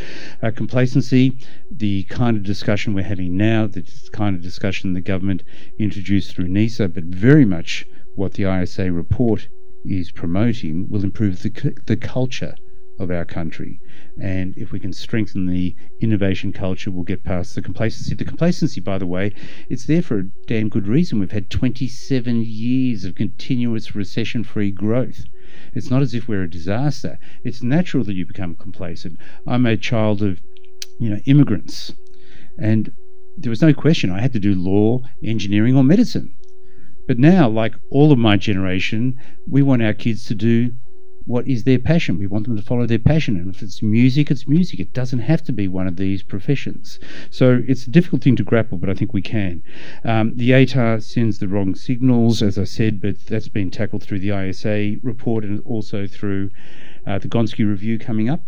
[0.43, 1.35] Uh, complacency,
[1.71, 5.41] the kind of discussion we're having now, the kind of discussion the government
[5.79, 9.47] introduced through NISA, but very much what the ISA report
[9.83, 12.53] is promoting will improve the, the culture
[13.01, 13.79] of our country.
[14.21, 18.15] And if we can strengthen the innovation culture, we'll get past the complacency.
[18.15, 19.33] The complacency, by the way,
[19.69, 21.19] it's there for a damn good reason.
[21.19, 25.23] We've had 27 years of continuous recession free growth.
[25.73, 27.17] It's not as if we're a disaster.
[27.43, 29.19] It's natural that you become complacent.
[29.47, 30.39] I'm a child of,
[30.99, 31.93] you know, immigrants.
[32.57, 32.91] And
[33.37, 36.33] there was no question I had to do law, engineering, or medicine.
[37.07, 39.17] But now, like all of my generation,
[39.49, 40.73] we want our kids to do
[41.25, 42.17] what is their passion.
[42.17, 43.35] We want them to follow their passion.
[43.35, 44.79] And if it's music, it's music.
[44.79, 46.99] It doesn't have to be one of these professions.
[47.29, 49.63] So it's a difficult thing to grapple, but I think we can.
[50.03, 54.19] Um, the ATAR sends the wrong signals, as I said, but that's been tackled through
[54.19, 56.49] the ISA report and also through
[57.05, 58.41] uh, the Gonski review coming up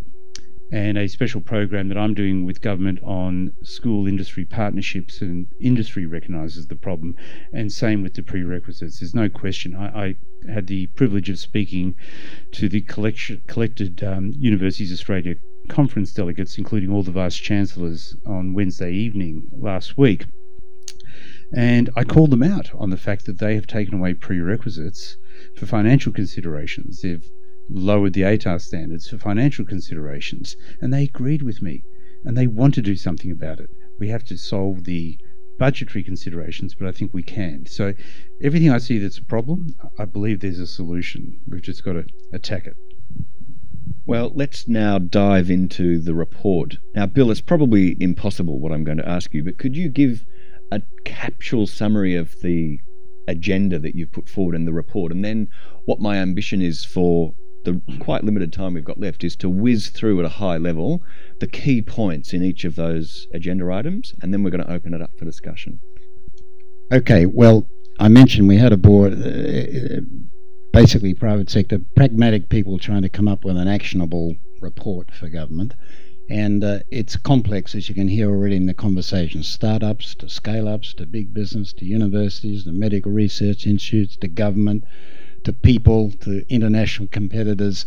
[0.74, 6.08] and a special program that I'm doing with government on school industry partnerships, and industry
[6.08, 7.16] recognises the problem,
[7.54, 9.00] and same with the prerequisites.
[9.00, 9.76] There's no question.
[9.76, 10.16] I, I
[10.52, 11.94] had the privilege of speaking
[12.54, 15.36] to the collection, collected um, Universities Australia
[15.70, 20.26] conference delegates, including all the vice chancellors, on Wednesday evening last week.
[21.56, 25.18] And I called them out on the fact that they have taken away prerequisites
[25.56, 27.04] for financial considerations.
[27.04, 27.30] They've
[27.70, 31.84] lowered the ATAR standards for financial considerations, and they agreed with me,
[32.24, 33.70] and they want to do something about it.
[34.00, 35.18] We have to solve the
[35.58, 37.66] budgetary considerations, but I think we can.
[37.66, 37.94] So
[38.42, 41.40] everything I see that's a problem, I believe there's a solution.
[41.48, 42.76] We've just got to attack it.
[44.06, 46.78] Well, let's now dive into the report.
[46.94, 50.26] Now, Bill, it's probably impossible what I'm going to ask you, but could you give
[50.72, 52.80] a capsule summary of the
[53.28, 55.48] agenda that you've put forward in the report and then
[55.86, 57.34] what my ambition is for
[57.66, 61.02] the quite limited time we've got left is to whiz through at a high level
[61.40, 64.94] the key points in each of those agenda items, and then we're going to open
[64.94, 65.80] it up for discussion.
[66.92, 67.68] Okay, well,
[68.00, 69.14] I mentioned we had a board.
[69.14, 70.02] Uh,
[70.74, 75.76] basically private sector, pragmatic people trying to come up with an actionable report for government.
[76.30, 80.68] And uh, it's complex, as you can hear already in the conversation startups to scale
[80.68, 84.84] ups to big business to universities to medical research institutes to government
[85.44, 87.86] to people to international competitors.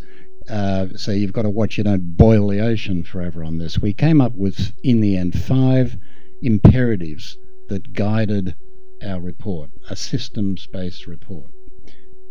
[0.48, 3.78] Uh, so you've got to watch you don't boil the ocean forever on this.
[3.78, 5.96] We came up with, in the end, five
[6.42, 7.38] imperatives
[7.68, 8.54] that guided
[9.02, 11.50] our report, a systems based report.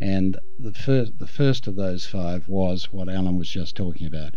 [0.02, 4.34] And the first, the first of those five was what Alan was just talking about.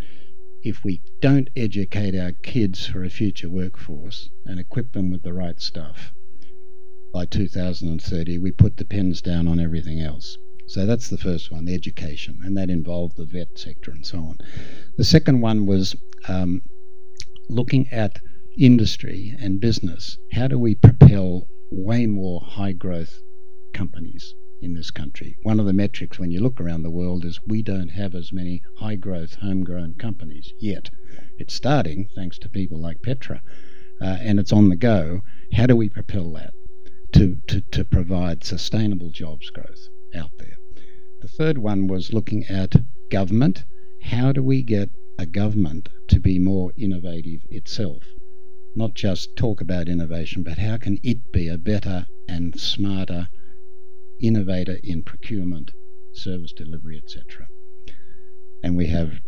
[0.62, 5.32] If we don't educate our kids for a future workforce and equip them with the
[5.32, 6.12] right stuff,
[7.12, 10.36] by 2030, we put the pins down on everything else.
[10.68, 14.18] So that's the first one, the education, and that involved the VET sector and so
[14.18, 14.38] on.
[14.96, 15.96] The second one was
[16.28, 16.60] um,
[17.48, 18.20] looking at
[18.58, 20.18] industry and business.
[20.32, 23.20] How do we propel way more high growth
[23.72, 25.36] companies in this country.
[25.42, 28.32] One of the metrics when you look around the world is we don't have as
[28.32, 30.90] many high growth homegrown companies yet.
[31.38, 33.42] It's starting thanks to people like Petra,
[34.00, 35.22] uh, and it's on the go.
[35.52, 36.52] How do we propel that
[37.12, 40.57] to, to, to provide sustainable jobs growth out there?
[41.20, 42.74] The third one was looking at
[43.10, 43.64] government.
[44.02, 48.04] How do we get a government to be more innovative itself?
[48.78, 53.26] not just talk about innovation, but how can it be a better and smarter
[54.22, 55.72] innovator in procurement,
[56.12, 57.48] service delivery, etc.
[58.62, 59.20] And we have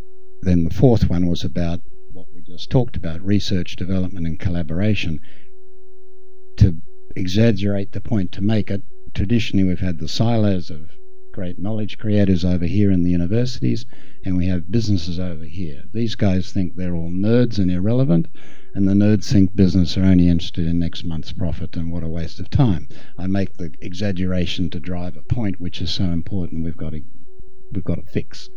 [0.42, 1.80] then the fourth one was about
[2.12, 5.18] what we just talked about research, development, and collaboration.
[6.58, 6.76] To
[7.16, 8.82] exaggerate the point, to make it,
[9.14, 10.90] traditionally we've had the silos of
[11.40, 13.86] great knowledge creators over here in the universities,
[14.26, 15.84] and we have businesses over here.
[15.94, 18.28] These guys think they're all nerds and irrelevant,
[18.74, 22.08] and the nerds think business are only interested in next month's profit and what a
[22.10, 22.88] waste of time.
[23.16, 27.00] I make the exaggeration to drive a point which is so important we've got to
[27.72, 28.50] we've got to fix.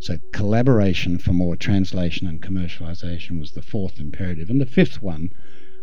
[0.00, 4.50] So collaboration for more translation and commercialization was the fourth imperative.
[4.50, 5.30] And the fifth one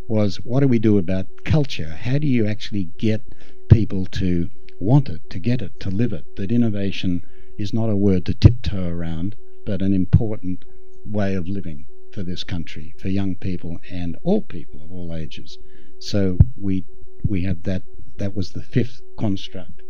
[0.07, 1.89] was what do we do about culture?
[1.89, 3.23] How do you actually get
[3.69, 6.25] people to want it, to get it, to live it?
[6.35, 7.21] That innovation
[7.57, 10.65] is not a word to tiptoe around, but an important
[11.05, 15.57] way of living for this country, for young people and all people of all ages.
[15.99, 16.85] So we
[17.27, 17.83] we had that
[18.17, 19.81] that was the fifth construct,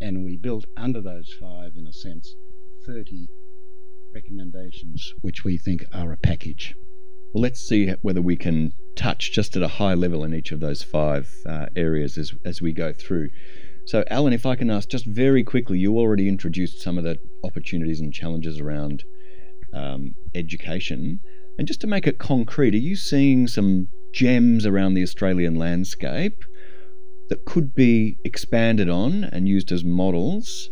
[0.00, 2.34] and we built under those five, in a sense,
[2.86, 3.28] thirty
[4.14, 6.74] recommendations which we think are a package.
[7.32, 10.60] Well, let's see whether we can touch just at a high level in each of
[10.60, 13.30] those five uh, areas as, as we go through.
[13.84, 17.18] So, Alan, if I can ask just very quickly, you already introduced some of the
[17.44, 19.04] opportunities and challenges around
[19.74, 21.18] um, education.
[21.58, 26.38] And just to make it concrete, are you seeing some gems around the Australian landscape
[27.28, 30.70] that could be expanded on and used as models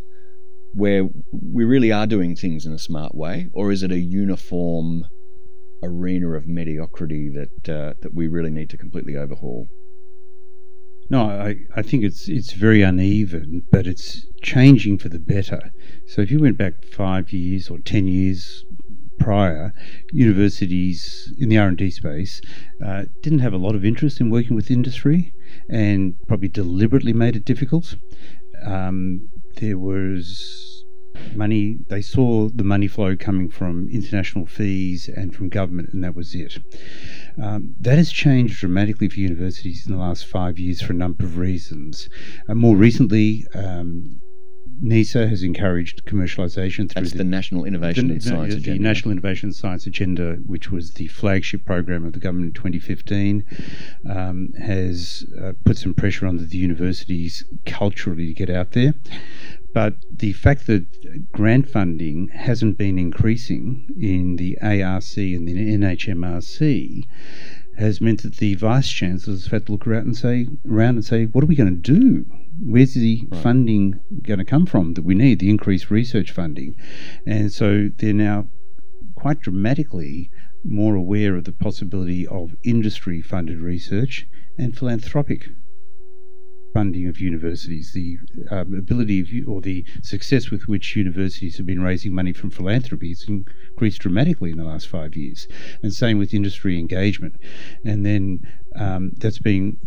[0.73, 3.49] where we really are doing things in a smart way?
[3.53, 5.05] Or is it a uniform
[5.83, 9.69] arena of mediocrity that, uh, that we really need to completely overhaul?
[11.11, 15.73] No, I, I think it's it's very uneven, but it's changing for the better.
[16.07, 18.65] So if you went back five years or ten years,
[19.21, 19.73] prior,
[20.13, 22.41] universities in the R&D space
[22.85, 25.33] uh, didn't have a lot of interest in working with industry
[25.69, 27.97] and probably deliberately made it difficult.
[28.65, 30.80] Um, there was
[31.35, 36.15] money, they saw the money flow coming from international fees and from government, and that
[36.15, 36.59] was it.
[37.43, 41.25] Um, that has changed dramatically for universities in the last five years for a number
[41.25, 42.09] of reasons.
[42.49, 44.21] Uh, more recently, um,
[44.83, 48.79] NISA has encouraged commercialisation through the, the National Innovation the, in Science the, Agenda.
[48.79, 52.55] The National Innovation and Science Agenda, which was the flagship program of the government in
[52.55, 53.45] 2015,
[54.09, 58.95] um, has uh, put some pressure on the universities culturally to get out there.
[59.73, 67.05] But the fact that grant funding hasn't been increasing in the ARC and the NHMRC
[67.77, 71.05] has meant that the vice chancellors have had to look around and say, around and
[71.05, 72.27] say, what are we going to do?
[72.61, 73.43] Where's the right.
[73.43, 76.75] funding going to come from that we need, the increased research funding?
[77.25, 78.49] And so they're now
[79.15, 80.31] quite dramatically
[80.65, 84.27] more aware of the possibility of industry funded research
[84.59, 85.47] and philanthropic
[86.73, 88.19] funding of universities, the
[88.51, 93.09] um, ability of, or the success with which universities have been raising money from philanthropy
[93.09, 95.49] has increased dramatically in the last five years.
[95.83, 97.35] And same with industry engagement.
[97.85, 98.41] And then
[98.77, 99.79] um, that's being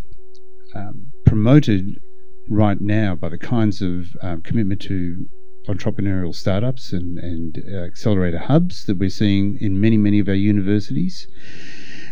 [0.74, 2.00] um, promoted
[2.48, 5.26] right now by the kinds of um, commitment to
[5.68, 10.34] entrepreneurial startups and, and uh, accelerator hubs that we're seeing in many, many of our
[10.34, 11.26] universities.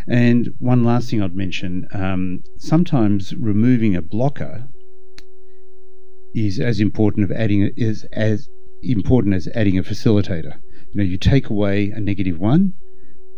[0.07, 4.67] And one last thing I'd mention um, sometimes removing a blocker
[6.33, 8.49] is as important of adding is as
[8.81, 10.59] important as adding a facilitator.
[10.91, 12.73] You know, you take away a negative one,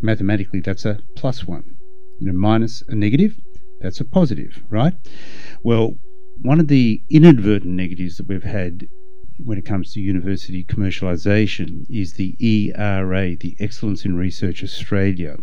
[0.02, 1.78] mathematically that's a plus one.
[2.20, 3.38] You know, minus a negative,
[3.82, 4.94] that's a positive, right?
[5.64, 5.98] Well,
[6.42, 8.88] one of the inadvertent negatives that we've had
[9.38, 15.38] when it comes to university commercialisation is the ERA, the Excellence in Research Australia,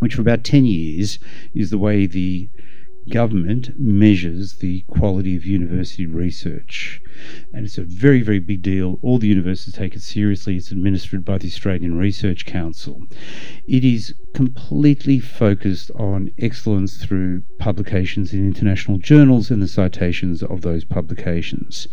[0.00, 1.18] which for about 10 years
[1.54, 2.50] is the way the
[3.08, 7.00] government measures the quality of university research.
[7.52, 8.98] And it's a very, very big deal.
[9.02, 10.56] All the universities take it seriously.
[10.56, 13.06] It's administered by the Australian Research Council.
[13.66, 20.62] It is completely focused on excellence through publications in international journals and the citations of
[20.62, 21.88] those publications.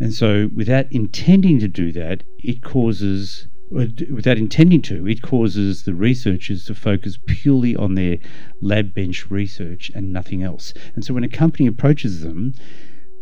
[0.00, 5.82] And so, without intending to do that, it causes Uh, without intending to, it causes
[5.82, 8.18] the researchers to focus purely on their
[8.60, 10.72] lab bench research and nothing else.
[10.94, 12.54] And so when a company approaches them,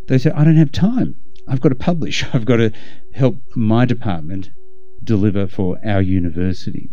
[0.06, 1.16] they say, I don't have time.
[1.48, 2.24] I've got to publish.
[2.34, 2.72] I've got to
[3.14, 4.50] help my department
[5.02, 6.90] deliver for our university.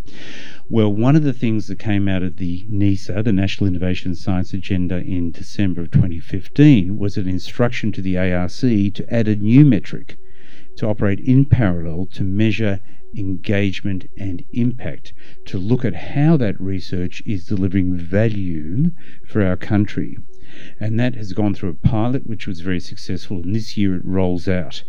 [0.70, 4.54] Well, one of the things that came out of the NISA, the National Innovation Science
[4.54, 9.66] Agenda, in December of 2015 was an instruction to the ARC to add a new
[9.66, 10.18] metric
[10.82, 12.80] to operate in parallel to measure
[13.16, 15.14] engagement and impact
[15.46, 18.90] to look at how that research is delivering value
[19.28, 20.18] for our country.
[20.80, 24.04] And that has gone through a pilot which was very successful, and this year it
[24.04, 24.84] rolls out.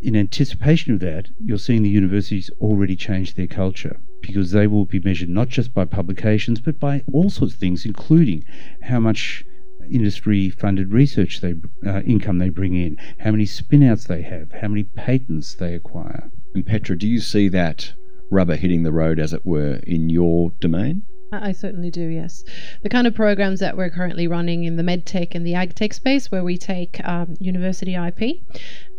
[0.00, 4.86] In anticipation of that, you're seeing the universities already change their culture because they will
[4.86, 8.42] be measured not just by publications but by all sorts of things, including
[8.80, 9.44] how much
[9.90, 11.54] industry funded research they,
[11.86, 16.30] uh, income they bring in, how many spinouts they have, how many patents they acquire.
[16.54, 17.92] And Petra, do you see that
[18.30, 21.02] rubber hitting the road, as it were, in your domain?
[21.32, 22.44] I certainly do, yes.
[22.82, 26.30] The kind of programs that we're currently running in the medtech and the agtech space,
[26.30, 28.40] where we take um, university IP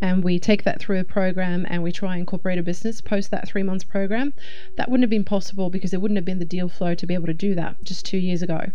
[0.06, 3.32] and we take that through a program and we try and incorporate a business post
[3.32, 4.34] that three months program.
[4.76, 7.16] That wouldn't have been possible because there wouldn't have been the deal flow to be
[7.16, 8.68] able to do that just two years ago.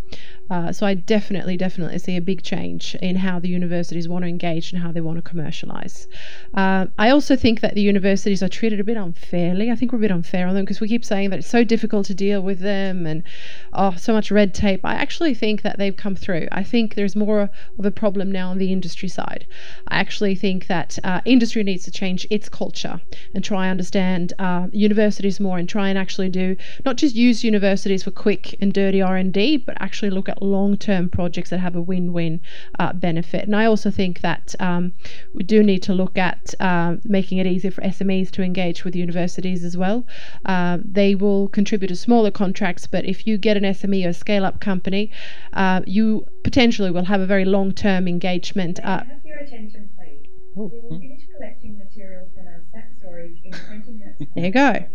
[0.51, 4.29] Uh, so I definitely, definitely see a big change in how the universities want to
[4.29, 6.09] engage and how they want to commercialize.
[6.53, 9.71] Uh, I also think that the universities are treated a bit unfairly.
[9.71, 11.63] I think we're a bit unfair on them because we keep saying that it's so
[11.63, 13.23] difficult to deal with them and
[13.73, 14.81] oh, so much red tape.
[14.85, 16.49] I actually think that they've come through.
[16.51, 19.47] I think there's more of a problem now on the industry side.
[19.87, 23.01] I actually think that uh, industry needs to change its culture
[23.35, 27.45] and try and understand uh, universities more and try and actually do not just use
[27.45, 31.81] universities for quick and dirty R&D, but actually look at long-term projects that have a
[31.81, 32.41] win-win
[32.79, 33.45] uh, benefit.
[33.45, 34.93] And I also think that um,
[35.35, 38.97] we do need to look at uh, making it easier for SMEs to engage with
[38.97, 40.07] universities as well.
[40.45, 44.61] Uh, they will contribute to smaller contracts, but if you get an SME or scale-up
[44.61, 45.11] company,
[45.53, 48.81] uh, you potentially will have a very long-term engagement.
[50.65, 50.89] Have your attention, please.
[50.89, 51.01] We will hmm.
[51.01, 54.23] finish collecting material from our sack storage in 20 minutes.
[54.35, 54.87] There you go.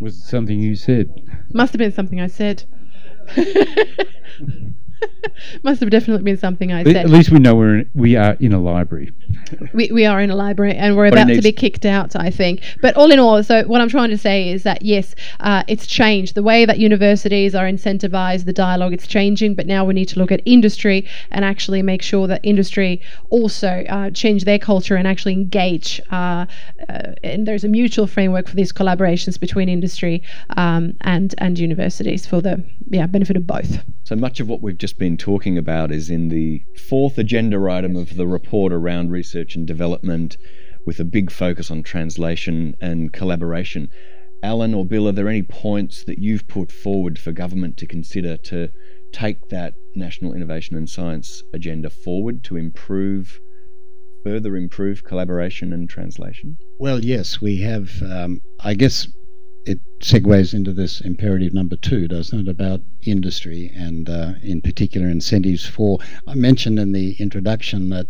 [0.00, 1.10] Was it something you said?
[1.52, 2.64] Must have been something I said.
[5.62, 6.96] Must have definitely been something I said.
[6.96, 9.12] At least we know we're in, we are in a library.
[9.72, 12.62] We, we are in a library and we're about to be kicked out, I think.
[12.80, 15.86] But all in all, so what I'm trying to say is that yes, uh, it's
[15.86, 16.34] changed.
[16.34, 19.54] The way that universities are incentivized, the dialogue, it's changing.
[19.54, 23.84] But now we need to look at industry and actually make sure that industry also
[23.88, 26.00] uh, change their culture and actually engage.
[26.10, 26.46] Uh,
[26.88, 30.22] uh and there's a mutual framework for these collaborations between industry
[30.56, 33.84] um, and and universities for the yeah benefit of both.
[34.04, 37.96] So much of what we've just been talking about is in the fourth agenda item
[37.96, 40.36] of the report around research and development,
[40.84, 43.88] with a big focus on translation and collaboration.
[44.42, 48.36] Alan or Bill, are there any points that you've put forward for government to consider
[48.36, 48.68] to
[49.14, 53.40] take that National Innovation and Science agenda forward to improve,
[54.22, 56.58] further improve collaboration and translation?
[56.78, 57.90] Well, yes, we have.
[58.02, 59.08] Um, I guess
[59.66, 65.08] it segues into this imperative number two, doesn't it, about industry and, uh, in particular,
[65.08, 65.98] incentives for.
[66.26, 68.08] I mentioned in the introduction that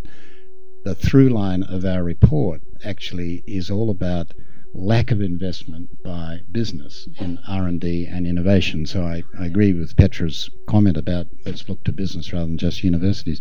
[0.84, 4.34] the through line of our report actually is all about
[4.74, 8.84] lack of investment by business in R&D and innovation.
[8.86, 12.82] So I, I agree with Petra's comment about let's look to business rather than just
[12.82, 13.40] universities.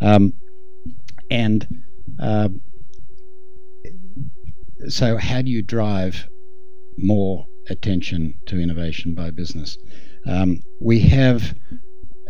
[0.00, 0.34] Um,
[1.30, 1.66] and
[2.20, 2.50] uh,
[4.88, 6.28] so how do you drive
[6.98, 9.78] more attention to innovation by business.
[10.26, 11.54] Um, we have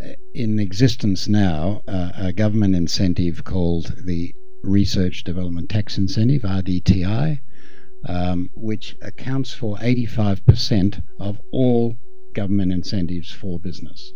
[0.03, 7.39] uh, in existence now uh, a government incentive called the Research Development Tax Incentive, RDTI,
[8.07, 11.95] um, which accounts for 85% of all
[12.33, 14.13] government incentives for business,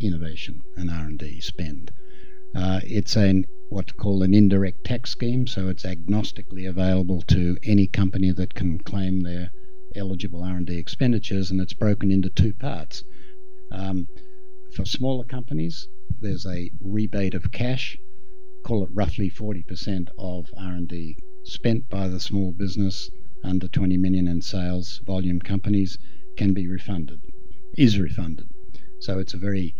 [0.00, 1.92] innovation and R&D spend.
[2.56, 7.86] Uh, it's an what's called an indirect tax scheme, so it's agnostically available to any
[7.86, 9.50] company that can claim their
[9.96, 13.04] eligible R&D expenditures, and it's broken into two parts.
[13.70, 14.06] Um,
[14.74, 15.88] for smaller companies,
[16.20, 17.96] there's a rebate of cash,
[18.64, 23.10] call it roughly 40% of R&D spent by the small business
[23.44, 25.98] under 20 million in sales volume companies
[26.36, 27.20] can be refunded,
[27.76, 28.48] is refunded.
[29.00, 29.74] So it's a very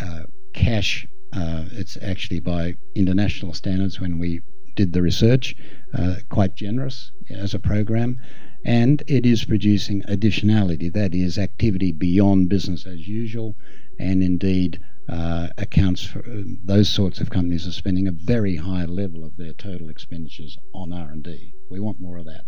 [0.00, 4.40] uh, cash, uh, it's actually by international standards when we
[4.74, 5.54] did the research,
[5.94, 8.18] uh, quite generous as a program.
[8.66, 13.54] And it is producing additionality, that is, activity beyond business as usual,
[13.96, 18.84] and indeed uh, accounts for uh, those sorts of companies are spending a very high
[18.84, 21.52] level of their total expenditures on R&D.
[21.70, 22.42] We want more of that.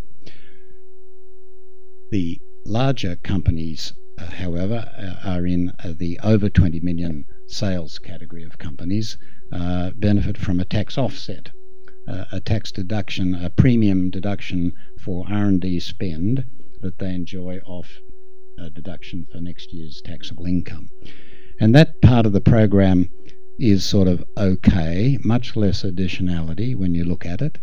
[2.10, 8.42] The larger companies, uh, however, uh, are in uh, the over 20 million sales category
[8.42, 9.16] of companies,
[9.52, 11.50] uh, benefit from a tax offset,
[12.08, 16.44] Uh, a tax deduction, a premium deduction for R&D spend
[16.80, 17.98] that they enjoy off
[18.58, 20.88] a deduction for next year's taxable income.
[21.60, 23.10] And that part of the program
[23.58, 27.58] is sort of okay, much less additionality when you look at it.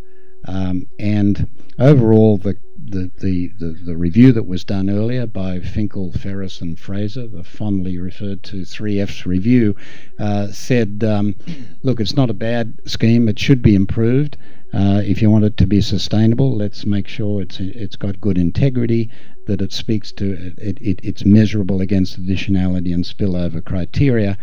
[0.47, 6.11] Um, and overall, the the, the, the, the, review that was done earlier by Finkel,
[6.11, 9.75] Ferris, and Fraser, the fondly referred to 3F's review,
[10.19, 11.35] uh, said, um,
[11.81, 14.37] look, it's not a bad scheme, it should be improved.
[14.71, 18.37] Uh, if you want it to be sustainable, let's make sure it's it's got good
[18.37, 19.09] integrity,
[19.47, 24.37] that it speaks to it, it, it's measurable against additionality and spillover criteria,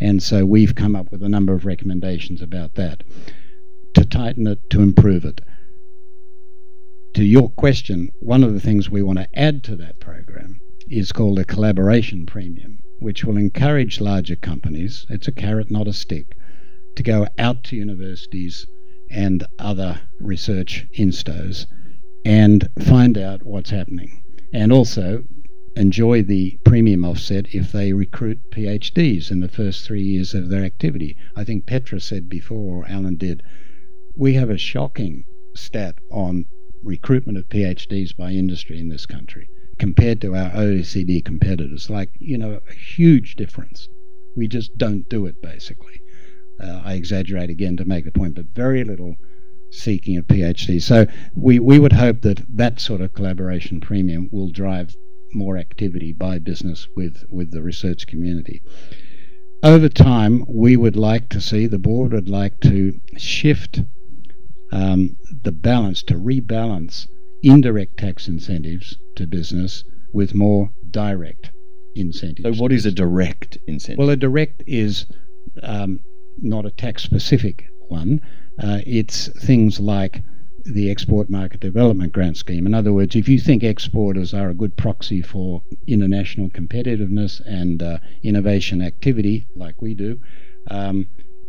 [0.00, 3.04] and so we've come up with a number of recommendations about that
[3.96, 5.40] to tighten it, to improve it
[7.16, 11.12] to your question, one of the things we want to add to that program is
[11.12, 16.36] called a collaboration premium, which will encourage larger companies, it's a carrot, not a stick,
[16.94, 18.66] to go out to universities
[19.10, 21.64] and other research instos
[22.22, 24.22] and find out what's happening.
[24.52, 25.24] And also
[25.74, 30.64] enjoy the premium offset if they recruit PhDs in the first three years of their
[30.64, 31.16] activity.
[31.34, 33.42] I think Petra said before, or Alan did,
[34.16, 36.46] we have a shocking stat on
[36.82, 39.48] recruitment of PhDs by industry in this country
[39.78, 41.90] compared to our OECD competitors.
[41.90, 43.88] Like, you know, a huge difference.
[44.36, 46.00] We just don't do it, basically.
[46.62, 49.16] Uh, I exaggerate again to make the point, but very little
[49.70, 50.80] seeking a PhD.
[50.80, 54.94] So we, we would hope that that sort of collaboration premium will drive
[55.34, 58.62] more activity by business with, with the research community.
[59.62, 63.82] Over time, we would like to see, the board would like to shift
[64.72, 67.06] um, the balance, to rebalance
[67.42, 71.50] indirect tax incentives to business with more direct
[71.94, 72.56] incentives.
[72.56, 73.98] So, what is a direct incentive?
[73.98, 75.06] Well, a direct is
[75.62, 76.00] um,
[76.38, 78.20] not a tax specific one,
[78.62, 80.22] uh, it's things like
[80.64, 82.66] the Export Market Development Grant Scheme.
[82.66, 87.82] In other words, if you think exporters are a good proxy for international competitiveness and
[87.82, 90.18] uh, innovation activity, like we do,
[90.70, 91.06] um,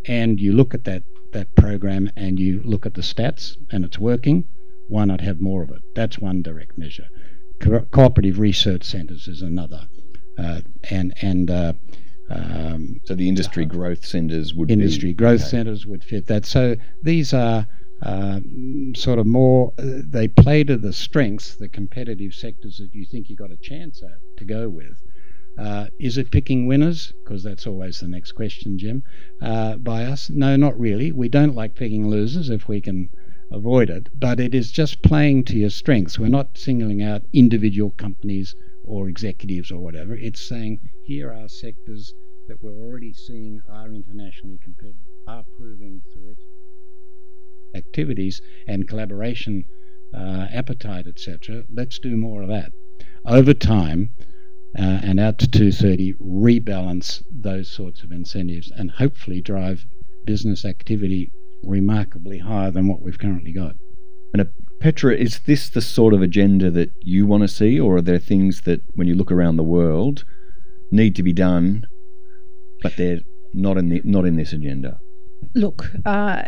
[0.08, 1.04] and you look at that
[1.34, 4.48] that program and you look at the stats and it's working,
[4.88, 5.82] why not have more of it?
[5.96, 7.08] That's one direct measure.
[7.60, 9.88] Co- cooperative research centres is another,
[10.38, 11.74] uh, and and uh,
[12.30, 15.50] um, so the industry uh, growth centres would industry be, growth okay.
[15.50, 16.46] centres would fit that.
[16.46, 17.68] So these are
[18.04, 18.40] uh,
[18.96, 23.30] sort of more uh, they play to the strengths, the competitive sectors that you think
[23.30, 25.02] you have got a chance at to go with.
[25.58, 27.14] Uh, is it picking winners?
[27.24, 29.04] Because that's always the next question, Jim,
[29.42, 30.30] uh, by us.
[30.30, 31.12] No, not really.
[31.12, 33.10] We don't like picking losers if we can
[33.52, 36.20] avoid it, but it is just playing to your strengths.
[36.20, 40.16] We're not singling out individual companies or executives or whatever.
[40.16, 42.14] It's saying here are sectors
[42.48, 44.96] that we're already seeing are internationally competitive,
[45.28, 46.36] are proving through
[47.76, 49.66] activities and collaboration
[50.14, 51.64] uh, appetite, etc.
[51.74, 52.72] Let's do more of that.
[53.26, 54.14] Over time,
[54.78, 59.86] uh, and out to 230 rebalance those sorts of incentives and hopefully drive
[60.26, 61.32] business activity
[61.64, 63.76] remarkably higher than what we've currently got.
[64.34, 64.46] And uh,
[64.80, 68.20] Petra, is this the sort of agenda that you want to see, or are there
[68.20, 70.24] things that, when you look around the world,
[70.92, 71.84] need to be done,
[72.84, 73.22] but they're
[73.54, 75.00] not in the not in this agenda?
[75.56, 76.44] Look, uh,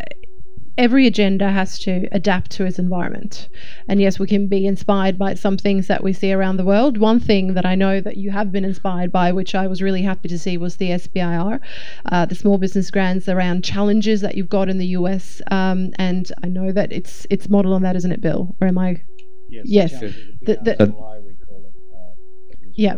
[0.79, 3.49] every agenda has to adapt to its environment.
[3.89, 6.97] And yes, we can be inspired by some things that we see around the world.
[6.97, 10.01] One thing that I know that you have been inspired by, which I was really
[10.01, 11.59] happy to see, was the SBIR,
[12.05, 15.41] uh, the small business grants around challenges that you've got in the US.
[15.51, 18.55] Um, and I know that it's it's modeled on that, isn't it, Bill?
[18.61, 19.01] Or am I?
[19.49, 19.65] Yes.
[19.65, 19.99] yes.
[20.43, 20.95] The, the, the,
[22.75, 22.95] yeah.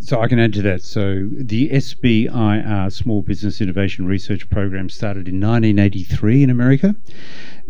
[0.00, 0.82] So I can add to that.
[0.82, 6.94] So the SBIR Small Business Innovation Research Program started in 1983 in America,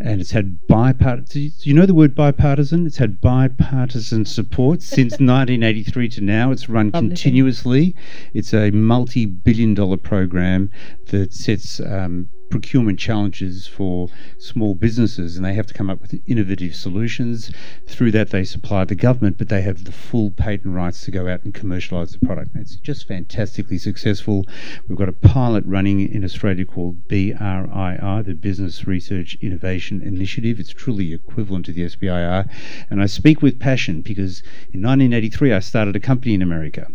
[0.01, 1.51] and it's had bipartisan.
[1.61, 2.85] Do you know the word bipartisan?
[2.85, 6.51] It's had bipartisan support since 1983 to now.
[6.51, 7.07] It's run thing.
[7.07, 7.95] continuously.
[8.33, 10.71] It's a multi-billion-dollar program
[11.07, 16.19] that sets um, procurement challenges for small businesses, and they have to come up with
[16.25, 17.51] innovative solutions.
[17.87, 21.27] Through that, they supply the government, but they have the full patent rights to go
[21.27, 22.53] out and commercialise the product.
[22.53, 24.45] And it's just fantastically successful.
[24.87, 30.59] We've got a pilot running in Australia called BRII, the Business Research Innovation Initiative.
[30.59, 32.49] It's truly equivalent to the SBIR,
[32.89, 34.41] and I speak with passion because
[34.73, 36.85] in 1983 I started a company in America,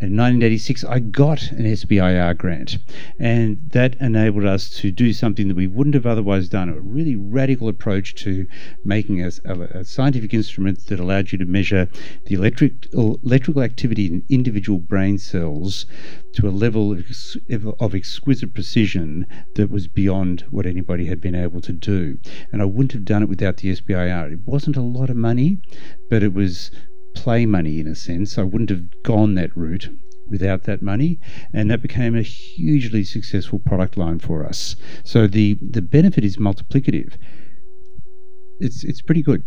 [0.00, 2.78] and in 1986 I got an SBIR grant,
[3.18, 6.68] and that enabled us to do something that we wouldn't have otherwise done.
[6.68, 8.46] A really radical approach to
[8.84, 11.88] making a, a- a scientific instrument that allowed you to measure
[12.26, 15.86] the electric electrical activity in individual brain cells
[16.34, 17.04] to a level of,
[17.80, 22.18] of exquisite precision that was beyond what anybody had been able to do.
[22.52, 24.32] And I wouldn't have done it without the SBIR.
[24.32, 25.58] It wasn't a lot of money,
[26.10, 26.70] but it was
[27.14, 28.36] play money in a sense.
[28.36, 29.88] I wouldn't have gone that route
[30.32, 31.20] without that money,
[31.52, 34.74] and that became a hugely successful product line for us.
[35.04, 37.12] So the the benefit is multiplicative.
[38.58, 39.44] It's it's pretty good.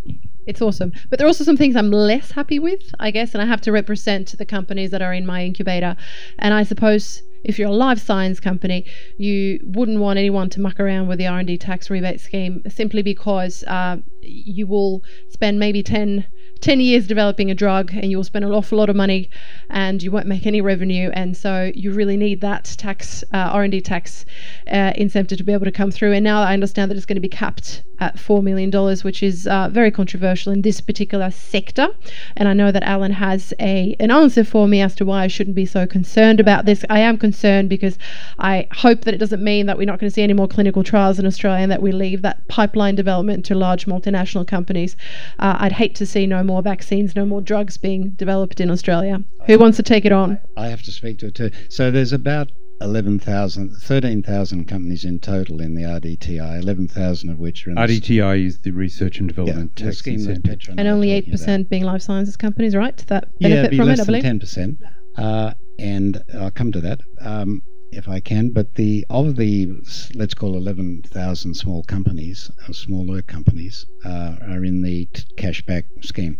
[0.47, 0.93] It's awesome.
[1.09, 3.61] But there are also some things I'm less happy with, I guess, and I have
[3.61, 5.97] to represent the companies that are in my incubator.
[6.37, 8.85] And I suppose if you're a life science company,
[9.17, 13.63] you wouldn't want anyone to muck around with the R&D tax rebate scheme simply because
[13.63, 16.25] uh, you will spend maybe 10,
[16.65, 19.29] 10 years developing a drug and you will spend an awful lot of money
[19.69, 21.11] and you won't make any revenue.
[21.13, 24.25] And so you really need that tax uh, R&D tax
[24.71, 26.13] uh, incentive to be able to come through.
[26.13, 28.71] And now I understand that it's going to be capped at $4 million,
[29.03, 31.87] which is uh, very controversial in this particular sector.
[32.35, 35.27] And I know that Alan has a an answer for me as to why I
[35.27, 36.83] shouldn't be so concerned about this.
[36.89, 37.97] I am concerned because
[38.39, 40.83] I hope that it doesn't mean that we're not going to see any more clinical
[40.83, 44.95] trials in Australia and that we leave that pipeline development to large multinational companies.
[45.39, 49.23] Uh, I'd hate to see no more vaccines, no more drugs being developed in Australia.
[49.47, 50.39] Who wants to take it on?
[50.57, 51.51] I have to speak to it too.
[51.69, 52.51] So there's about
[52.81, 57.89] 11,000, 13,000 companies in total in the RDTI, 11,000 of which are in the s-
[57.89, 60.59] RDTI is the Research and Development the Tax scheme that Incentive.
[60.59, 62.97] Petra And only 8% being life sciences companies, right?
[63.07, 64.23] That Yeah, benefit it'd be from less it, I believe.
[64.23, 64.77] than 10%.
[65.17, 67.61] Uh, and I'll come to that um,
[67.91, 68.51] if I can.
[68.51, 69.71] But the of the,
[70.13, 76.39] let's call 11,000 small companies, uh, smaller companies, uh, are in the t- cashback scheme.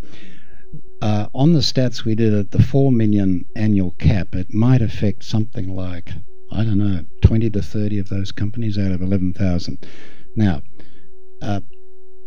[1.01, 5.23] Uh, on the stats we did at the 4 million annual cap, it might affect
[5.23, 6.11] something like,
[6.51, 9.85] I don't know, 20 to 30 of those companies out of 11,000.
[10.35, 10.61] Now,
[11.41, 11.61] uh,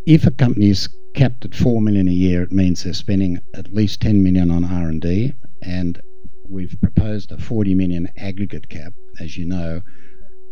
[0.07, 3.75] if a company is capped at 4 million a year, it means they're spending at
[3.75, 6.01] least 10 million on R&D and
[6.49, 9.82] we've proposed a 40 million aggregate cap, as you know.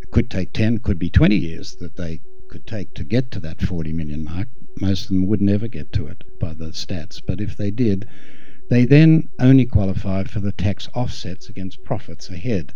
[0.03, 3.41] It could take 10, could be 20 years that they could take to get to
[3.41, 4.49] that 40 million mark.
[4.81, 8.07] Most of them would never get to it by the stats, but if they did,
[8.69, 12.75] they then only qualify for the tax offsets against profits ahead.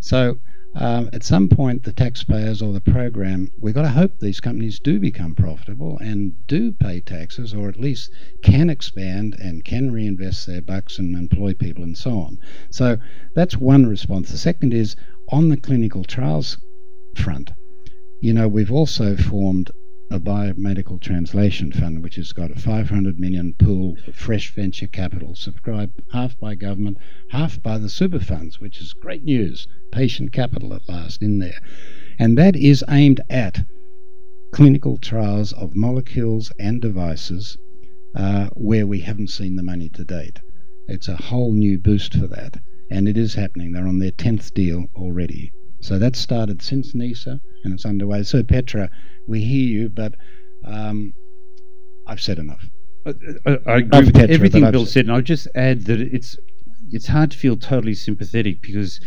[0.00, 0.38] So
[0.74, 4.80] um, at some point, the taxpayers or the program, we've got to hope these companies
[4.80, 8.10] do become profitable and do pay taxes, or at least
[8.42, 12.38] can expand and can reinvest their bucks and employ people and so on.
[12.70, 12.96] So
[13.34, 14.30] that's one response.
[14.30, 14.96] The second is
[15.28, 16.56] on the clinical trials
[17.16, 17.52] front.
[18.22, 19.70] You know, we've also formed
[20.12, 25.34] a biomedical translation fund, which has got a 500 million pool of fresh venture capital,
[25.34, 26.98] subscribed half by government,
[27.30, 29.66] half by the super funds, which is great news.
[29.90, 31.58] Patient capital at last in there.
[32.18, 33.64] And that is aimed at
[34.52, 37.56] clinical trials of molecules and devices
[38.14, 40.42] uh, where we haven't seen the money to date.
[40.88, 42.58] It's a whole new boost for that.
[42.90, 43.72] And it is happening.
[43.72, 45.52] They're on their 10th deal already.
[45.82, 48.22] So that started since NISA and it's underway.
[48.22, 48.88] So, Petra,
[49.26, 50.14] we hear you, but
[50.64, 51.12] um,
[52.06, 52.64] I've said enough.
[53.04, 53.10] I,
[53.46, 56.36] I, I agree with Petra, everything Bill said, and I'll just add that it's
[56.92, 59.00] it's hard to feel totally sympathetic because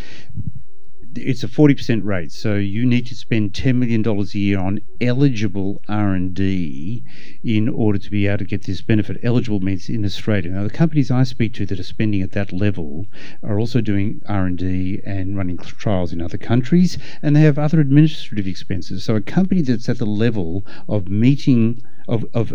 [1.18, 4.59] it's a forty percent rate, so you need to spend ten million dollars a year
[4.59, 7.03] on eligible R and D
[7.43, 9.20] in order to be able to get this benefit.
[9.24, 10.51] Eligible means in Australia.
[10.51, 13.07] Now, the companies I speak to that are spending at that level
[13.43, 17.57] are also doing R and D and running trials in other countries, and they have
[17.57, 19.03] other administrative expenses.
[19.03, 22.53] So, a company that's at the level of meeting of, of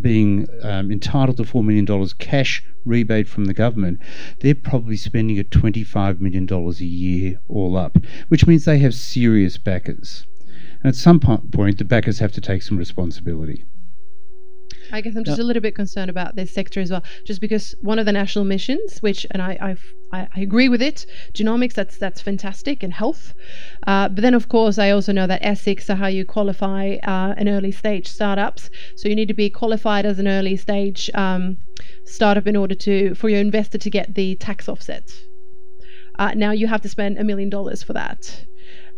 [0.00, 4.00] being um, entitled to $4 million cash rebate from the government,
[4.40, 7.98] they're probably spending at $25 million a year all up,
[8.28, 10.26] which means they have serious backers.
[10.82, 13.64] And at some point, the backers have to take some responsibility.
[14.92, 17.74] I guess I'm just a little bit concerned about this sector as well, just because
[17.80, 19.82] one of the national missions, which and I I've,
[20.12, 23.32] I, I agree with it, genomics that's that's fantastic and health,
[23.86, 27.34] uh, but then of course I also know that ethics are how you qualify uh,
[27.36, 28.68] an early stage startups.
[28.96, 31.56] So you need to be qualified as an early stage um,
[32.04, 35.10] startup in order to for your investor to get the tax offset.
[36.18, 38.44] Uh, now you have to spend a million dollars for that.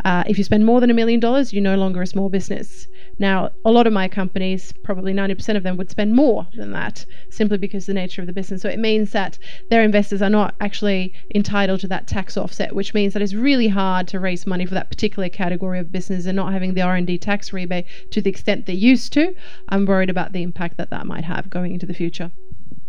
[0.05, 2.87] Uh, if you spend more than a million dollars, you're no longer a small business.
[3.19, 7.07] Now, a lot of my companies, probably 90% of them, would spend more than that
[7.31, 8.63] simply because of the nature of the business.
[8.63, 9.39] So it means that
[9.71, 13.69] their investors are not actually entitled to that tax offset, which means that it's really
[13.69, 17.19] hard to raise money for that particular category of business and not having the R&D
[17.19, 19.35] tax rebate to the extent they used to.
[19.69, 22.31] I'm worried about the impact that that might have going into the future.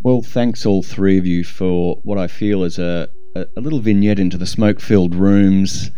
[0.03, 3.79] Well, thanks all three of you for what I feel is a, a, a little
[3.79, 5.91] vignette into the smoke filled rooms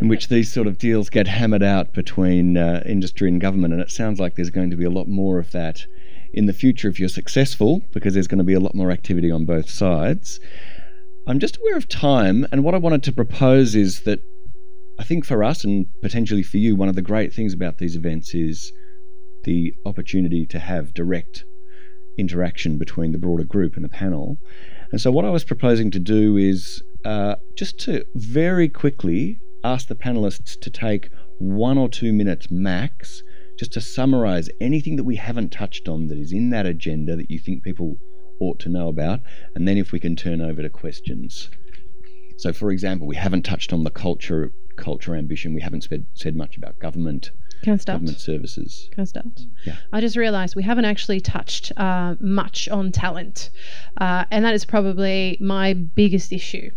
[0.00, 3.74] in which these sort of deals get hammered out between uh, industry and government.
[3.74, 5.86] And it sounds like there's going to be a lot more of that
[6.32, 9.30] in the future if you're successful, because there's going to be a lot more activity
[9.30, 10.40] on both sides.
[11.26, 14.20] I'm just aware of time, and what I wanted to propose is that
[14.98, 17.96] I think for us and potentially for you, one of the great things about these
[17.96, 18.72] events is
[19.44, 21.44] the opportunity to have direct
[22.18, 24.38] interaction between the broader group and the panel.
[24.92, 29.88] And so, what I was proposing to do is uh, just to very quickly ask
[29.88, 31.08] the panelists to take
[31.38, 33.22] one or two minutes max
[33.58, 37.30] just to summarize anything that we haven't touched on that is in that agenda that
[37.30, 37.96] you think people
[38.40, 39.20] ought to know about,
[39.54, 41.48] and then if we can turn over to questions.
[42.36, 45.54] So, for example, we haven't touched on the culture, culture ambition.
[45.54, 47.30] We haven't said, said much about government,
[47.62, 48.00] Can I start?
[48.00, 48.88] government services.
[48.92, 49.40] Can I start?
[49.64, 49.76] Yeah.
[49.92, 53.50] I just realised we haven't actually touched uh, much on talent,
[53.98, 56.70] uh, and that is probably my biggest issue.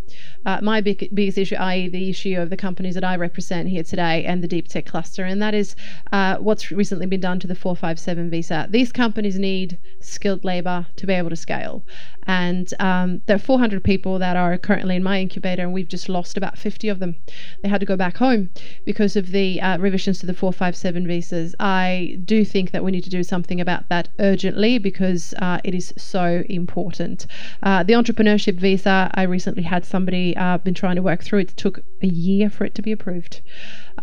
[0.48, 3.84] Uh, my big, biggest issue, i.e., the issue of the companies that I represent here
[3.84, 5.76] today and the deep tech cluster, and that is
[6.14, 8.66] uh, what's recently been done to the 457 visa.
[8.70, 11.84] These companies need skilled labour to be able to scale,
[12.26, 16.08] and um, there are 400 people that are currently in my incubator, and we've just
[16.08, 17.16] lost about 50 of them.
[17.62, 18.50] They had to go back home
[18.86, 21.56] because of the uh, revisions to the 457 visas.
[21.60, 25.76] I do think that we need to do something about that urgently because uh, it
[25.76, 27.28] is so important.
[27.62, 31.40] Uh, the entrepreneurship visa, I recently had somebody uh, been trying to work through.
[31.40, 33.42] It took a year for it to be approved.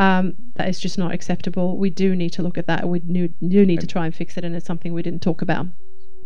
[0.00, 1.78] Um, that is just not acceptable.
[1.78, 2.88] We do need to look at that.
[2.88, 5.42] We do, do need to try and fix it, and it's something we didn't talk
[5.42, 5.66] about.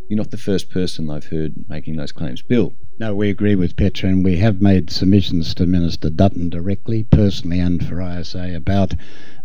[0.09, 2.41] You're not the first person I've heard making those claims.
[2.41, 7.05] Bill, No, we agree with Petra, and we have made submissions to Minister Dutton directly,
[7.05, 8.95] personally, and for ISA about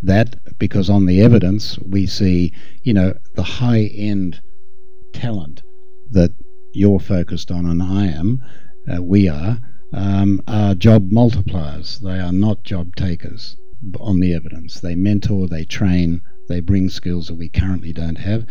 [0.01, 4.41] that, because on the evidence we see, you know, the high end
[5.11, 5.63] talent
[6.11, 6.31] that
[6.73, 8.41] you're focused on, and I am,
[8.89, 9.59] uh, we are,
[9.93, 11.99] um, are job multipliers.
[11.99, 13.57] They are not job takers
[13.99, 14.79] on the evidence.
[14.79, 18.45] They mentor, they train, they bring skills that we currently don't have.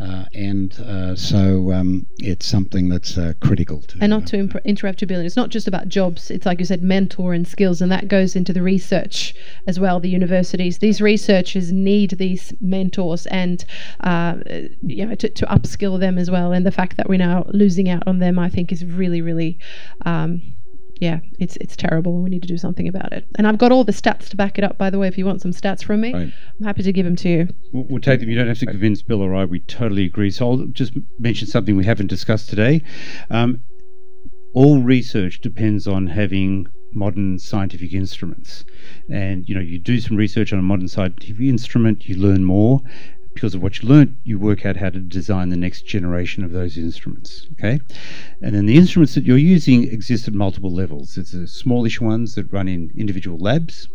[0.00, 3.96] Uh, and uh, so um, it's something that's uh, critical to.
[4.00, 6.32] And not to imp- interrupt you, Bill, it's not just about jobs.
[6.32, 9.34] It's like you said, mentor and skills, and that goes into the research
[9.68, 10.00] as well.
[10.00, 13.64] The universities, these researchers need these mentors and
[14.00, 14.38] uh,
[14.82, 16.52] you know to, to upskill them as well.
[16.52, 19.58] And the fact that we're now losing out on them, I think, is really, really.
[20.04, 20.42] Um,
[21.00, 22.14] yeah, it's it's terrible.
[22.14, 23.26] And we need to do something about it.
[23.36, 24.78] And I've got all the stats to back it up.
[24.78, 26.32] By the way, if you want some stats from me, Right.
[26.60, 27.48] I'm happy to give them to you.
[27.72, 28.28] We'll, we'll take them.
[28.28, 29.44] You don't have to convince Bill or I.
[29.44, 30.30] We totally agree.
[30.30, 32.82] So I'll just mention something we haven't discussed today.
[33.30, 33.62] Um,
[34.54, 36.66] all research depends on having
[36.96, 38.64] modern scientific instruments,
[39.10, 42.80] and you know you do some research on a modern scientific instrument, you learn more.
[43.34, 46.52] Because of what you learned, you work out how to design the next generation of
[46.52, 47.46] those instruments.
[47.52, 47.80] Okay,
[48.40, 51.16] and then the instruments that you're using exist at multiple levels.
[51.16, 53.88] There's the smallish ones that run in individual labs.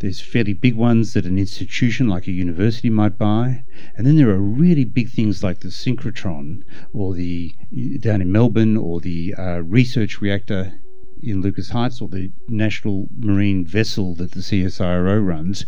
[0.00, 3.64] There's fairly big ones that an institution like a university might buy,
[3.96, 6.62] and then there are really big things like the synchrotron,
[6.92, 7.54] or the
[8.00, 10.78] down in Melbourne, or the uh, research reactor
[11.22, 15.64] in Lucas Heights, or the National Marine Vessel that the CSIRO runs,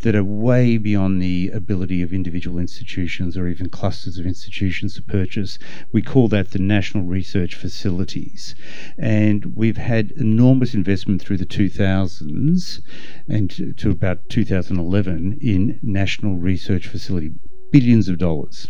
[0.00, 5.02] that are way beyond the ability of individual institutions or even clusters of institutions to
[5.02, 5.58] purchase.
[5.92, 8.54] We call that the National Research Facilities,
[8.98, 12.80] and we've had enormous investment through the 2000s
[13.28, 17.32] and to, to about 2011 in national research facility,
[17.70, 18.68] billions of dollars.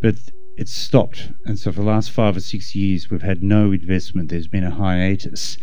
[0.00, 0.16] But
[0.56, 1.32] it's stopped.
[1.44, 4.30] And so for the last five or six years, we've had no investment.
[4.30, 5.56] There's been a hiatus.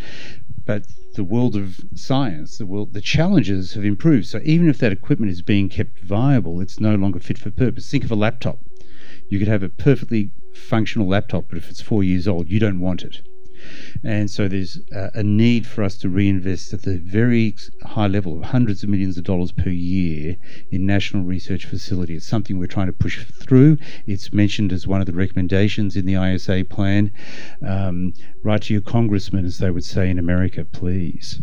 [0.65, 0.85] But
[1.15, 4.27] the world of science, the world, the challenges have improved.
[4.27, 7.89] So even if that equipment is being kept viable, it's no longer fit for purpose.
[7.89, 8.59] Think of a laptop.
[9.27, 12.79] You could have a perfectly functional laptop, but if it's four years old, you don't
[12.79, 13.17] want it.
[14.03, 18.37] And so there's uh, a need for us to reinvest at the very high level
[18.37, 20.37] of hundreds of millions of dollars per year
[20.71, 22.15] in national research facility.
[22.15, 23.77] It's something we're trying to push through.
[24.05, 27.11] It's mentioned as one of the recommendations in the ISA plan.
[27.65, 31.41] Um, write to your congressman, as they would say in America, please.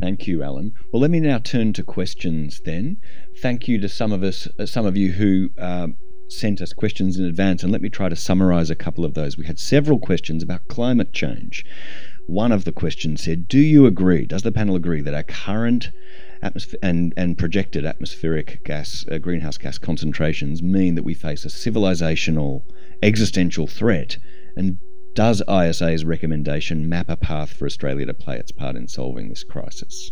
[0.00, 0.72] Thank you, Alan.
[0.92, 2.96] Well, let me now turn to questions then.
[3.38, 5.96] Thank you to some of us, uh, some of you who um,
[6.38, 9.36] sent us questions in advance, and let me try to summarize a couple of those.
[9.36, 11.64] We had several questions about climate change.
[12.26, 14.26] One of the questions said, "Do you agree?
[14.26, 15.90] Does the panel agree that our current
[16.82, 22.62] and and projected atmospheric gas uh, greenhouse gas concentrations mean that we face a civilizational
[23.02, 24.16] existential threat
[24.56, 24.78] and
[25.14, 29.44] does ISA's recommendation map a path for Australia to play its part in solving this
[29.44, 30.10] crisis?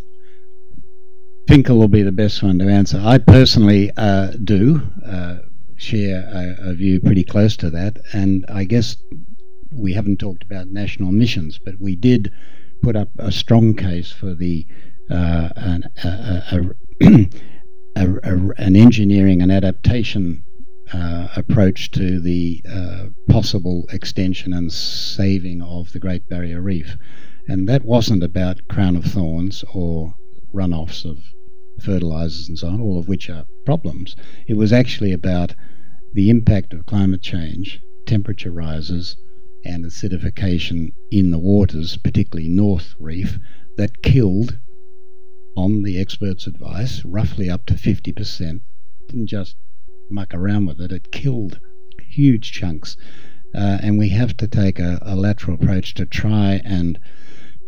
[1.49, 3.01] Finkel will be the best one to answer.
[3.03, 5.39] I personally uh, do uh,
[5.81, 8.97] share a, a, view pretty close to that, and I guess
[9.72, 12.31] we haven't talked about national missions, but we did
[12.83, 14.66] put up a strong case for the
[15.11, 16.62] uh, an, a,
[17.97, 20.45] an engineering and adaptation
[20.93, 26.97] uh, approach to the uh, possible extension and saving of the Great Barrier Reef.
[27.49, 30.14] And that wasn't about crown of thorns or
[30.53, 31.18] runoffs of
[31.83, 34.14] fertilizers and so on, all of which are problems.
[34.47, 35.55] It was actually about
[36.12, 39.16] the impact of climate change, temperature rises,
[39.64, 43.39] and acidification in the waters, particularly North Reef,
[43.76, 44.59] that killed,
[45.57, 48.61] on the experts' advice, roughly up to 50%.
[49.09, 49.57] Didn't just
[50.11, 50.93] muck around with it.
[50.93, 51.61] It killed
[52.01, 52.97] huge chunks.
[53.55, 56.99] Uh, and we have to take a, a, lateral approach to try and,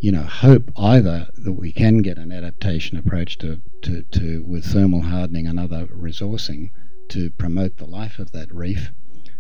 [0.03, 4.65] you know, hope either that we can get an adaptation approach to, to, to with
[4.65, 6.71] thermal hardening and other resourcing
[7.09, 8.91] to promote the life of that reef,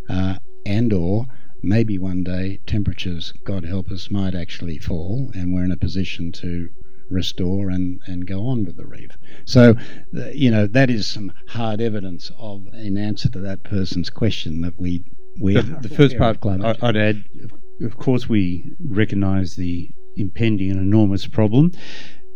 [0.08, 1.26] uh, and or
[1.64, 6.30] maybe one day temperatures, God help us, might actually fall, and we're in a position
[6.32, 6.68] to
[7.10, 9.10] restore and, and go on with the reef.
[9.44, 9.74] So,
[10.32, 14.78] you know, that is some hard evidence of, in answer to that person's question, that
[14.78, 15.02] we
[15.40, 16.40] we the, the first part
[16.84, 17.24] I'd add,
[17.80, 21.72] of course, we recognise the impending and enormous problem.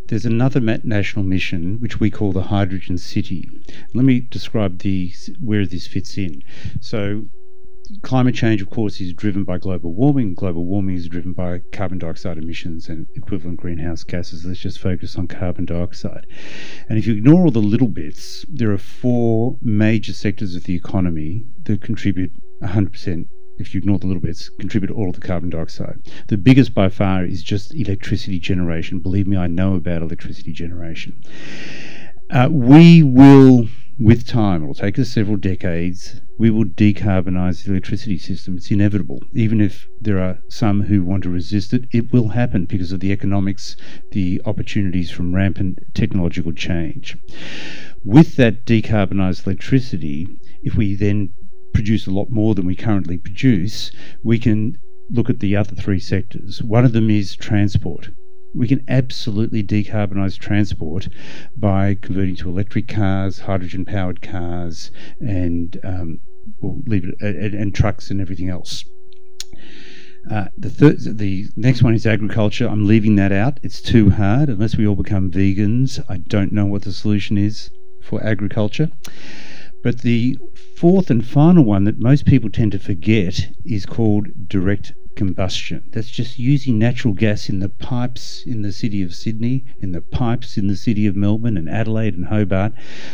[0.08, 3.48] There's another national mission which we call the Hydrogen City.
[3.92, 6.42] Let me describe the where this fits in.
[6.80, 7.24] So
[8.02, 10.34] climate change, of course, is driven by global warming.
[10.34, 14.44] Global warming is driven by carbon dioxide emissions and equivalent greenhouse gases.
[14.44, 16.26] Let's just focus on carbon dioxide.
[16.88, 20.74] And if you ignore all the little bits, there are four major sectors of the
[20.74, 23.26] economy that contribute 100%.
[23.58, 26.00] If you ignore the little bits, contribute all of the carbon dioxide.
[26.28, 29.00] The biggest by far is just electricity generation.
[29.00, 31.22] Believe me, I know about electricity generation.
[32.30, 37.70] Uh, we will with time, it will take us several decades, we will decarbonise the
[37.70, 38.56] electricity system.
[38.56, 39.20] It's inevitable.
[39.32, 43.00] Even if there are some who want to resist it, it will happen because of
[43.00, 43.74] the economics,
[44.12, 47.16] the opportunities from rampant technological change.
[48.04, 50.26] With that decarbonised electricity,
[50.62, 51.32] if we then
[51.76, 53.92] produce a lot more than we currently produce,
[54.24, 54.76] we can
[55.10, 56.62] look at the other three sectors.
[56.62, 58.08] One of them is transport
[58.56, 61.08] we can absolutely decarbonise transport
[61.56, 66.20] by converting to electric cars, hydrogen powered cars, and um,
[66.60, 68.84] we'll leave it and, and, trucks and everything else.
[70.30, 72.66] Uh, the third, the next one is agriculture.
[72.66, 73.60] I'm leaving that out.
[73.62, 76.02] It's too hard unless we all become vegans.
[76.08, 77.70] I don't know what the solution is
[78.02, 78.90] for agriculture.
[79.86, 80.36] But the
[80.74, 85.84] fourth and final one that most people tend to forget is called direct combustion.
[85.92, 90.00] That's just using natural gas in the pipes in the city of Sydney, in the
[90.00, 92.72] pipes in the city of Melbourne and Adelaide and Hobart.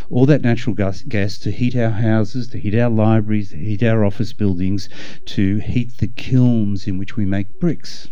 [0.08, 3.82] All that natural gas, gas to heat our houses, to heat our libraries, to heat
[3.82, 4.88] our office buildings,
[5.26, 8.08] to heat the kilns in which we make bricks.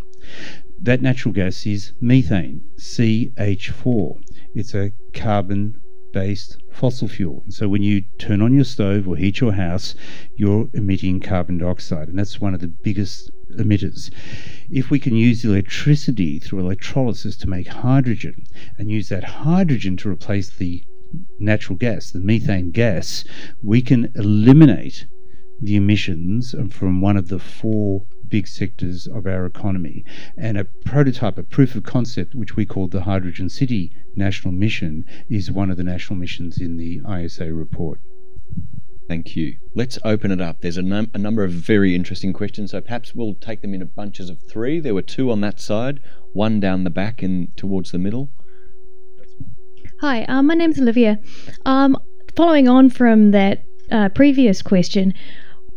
[0.78, 4.22] That natural gas is methane, CH4.
[4.54, 5.80] It's a carbon
[6.12, 7.44] based fossil fuel.
[7.48, 9.94] So when you turn on your stove or heat your house,
[10.36, 14.12] you're emitting carbon dioxide, and that's one of the biggest emitters.
[14.70, 18.44] If we can use electricity through electrolysis to make hydrogen
[18.78, 20.84] and use that hydrogen to replace the
[21.38, 23.24] natural gas, the methane gas,
[23.62, 25.06] we can eliminate
[25.60, 30.04] the emissions from one of the four big sectors of our economy.
[30.38, 35.04] And a prototype, a proof of concept, which we called the Hydrogen City National Mission,
[35.28, 38.00] is one of the national missions in the ISA report.
[39.08, 39.56] Thank you.
[39.74, 40.60] Let's open it up.
[40.60, 43.84] There's a, num- a, number of very interesting questions, so perhaps we'll take them in
[43.84, 44.78] bunches of three.
[44.78, 45.98] There were two on that side,
[46.32, 48.30] one down the back and towards the middle.
[50.00, 51.18] Hi, um, my name's Olivia.
[51.66, 51.98] Um,
[52.36, 55.12] following on from that uh, previous question,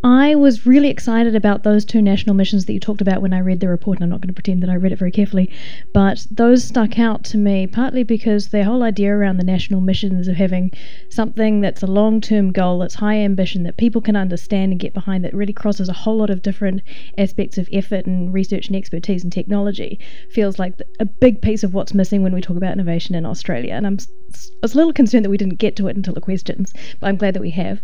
[0.03, 3.39] I was really excited about those two national missions that you talked about when I
[3.39, 5.49] read the report, and I'm not going to pretend that I read it very carefully,
[5.93, 10.27] but those stuck out to me partly because the whole idea around the national missions
[10.27, 10.73] of having
[11.09, 14.93] something that's a long term goal, that's high ambition, that people can understand and get
[14.93, 16.81] behind, that really crosses a whole lot of different
[17.17, 19.97] aspects of effort and research and expertise and technology,
[20.29, 23.73] feels like a big piece of what's missing when we talk about innovation in Australia.
[23.73, 23.97] And I'm
[24.33, 27.07] I was a little concerned that we didn't get to it until the questions, but
[27.07, 27.81] I'm glad that we have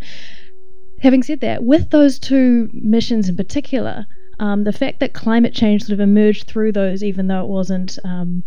[1.01, 4.05] having said that, with those two missions in particular,
[4.39, 7.99] um, the fact that climate change sort of emerged through those, even though it wasn't,
[8.03, 8.43] um,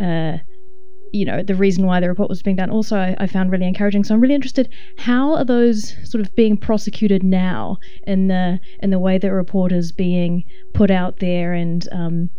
[0.00, 0.38] uh,
[1.12, 3.68] you know, the reason why the report was being done, also I, I, found really
[3.68, 4.02] encouraging.
[4.02, 4.68] So I'm really interested.
[4.98, 7.76] How are those sort of being prosecuted now
[8.06, 12.30] in the in the way the report is being put out there and um,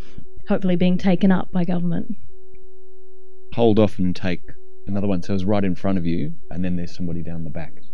[0.50, 2.18] hopefully being taken up by government?
[3.54, 4.42] Hold off and take
[4.88, 5.24] another one.
[5.24, 7.85] So it's right in front of you, and then there's somebody down the back.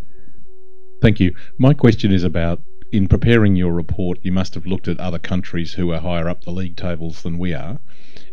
[1.02, 1.36] Thank you.
[1.58, 5.74] My question is about in preparing your report, you must have looked at other countries
[5.74, 7.80] who are higher up the league tables than we are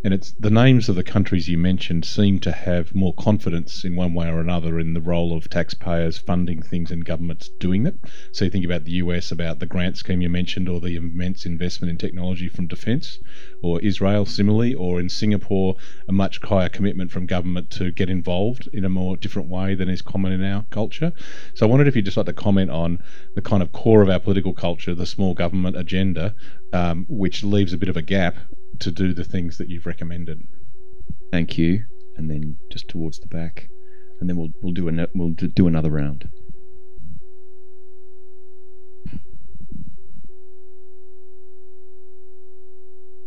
[0.04, 3.96] and it's the names of the countries you mentioned seem to have more confidence in
[3.96, 7.98] one way or another in the role of taxpayers funding things and governments doing it.
[8.30, 11.46] So you think about the US, about the grant scheme you mentioned, or the immense
[11.46, 13.18] investment in technology from defence,
[13.60, 15.74] or Israel similarly, or in Singapore,
[16.06, 19.88] a much higher commitment from government to get involved in a more different way than
[19.88, 21.12] is common in our culture.
[21.54, 23.02] So I wondered if you'd just like to comment on
[23.34, 26.34] the kind of core of our political culture, the small government agenda,
[26.72, 28.36] um, which leaves a bit of a gap
[28.80, 30.42] to do the things that you've recommended.
[31.32, 31.84] Thank you.
[32.16, 33.68] And then just towards the back,
[34.20, 36.28] and then we'll we'll do a we'll do another round.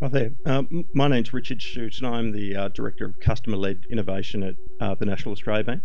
[0.02, 0.32] Hi there.
[0.44, 4.56] Um, my name's Richard Shute, and I'm the uh, Director of Customer Led Innovation at
[4.80, 5.82] uh, the National Australia Bank.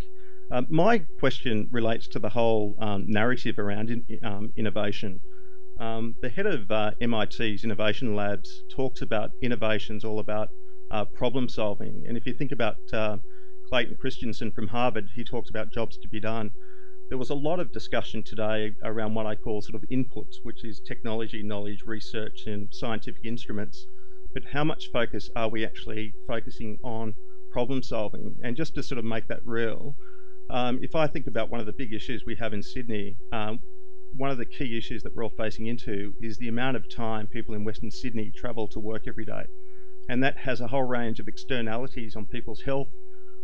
[0.50, 5.20] Um, my question relates to the whole um, narrative around in, um, innovation.
[5.78, 10.50] Um, the head of uh, MIT's Innovation Labs talks about innovations all about
[10.90, 12.06] uh, problem solving.
[12.08, 13.18] And if you think about uh,
[13.68, 16.52] Clayton Christensen from Harvard, he talks about jobs to be done.
[17.10, 20.64] There was a lot of discussion today around what I call sort of inputs, which
[20.64, 23.86] is technology, knowledge, research, and scientific instruments.
[24.34, 27.16] But how much focus are we actually focusing on
[27.52, 28.38] problem solving?
[28.44, 29.96] And just to sort of make that real,
[30.50, 33.60] um, if I think about one of the big issues we have in Sydney, um,
[34.16, 37.28] one of the key issues that we're all facing into is the amount of time
[37.28, 39.44] people in Western Sydney travel to work every day.
[40.10, 42.88] And that has a whole range of externalities on people's health,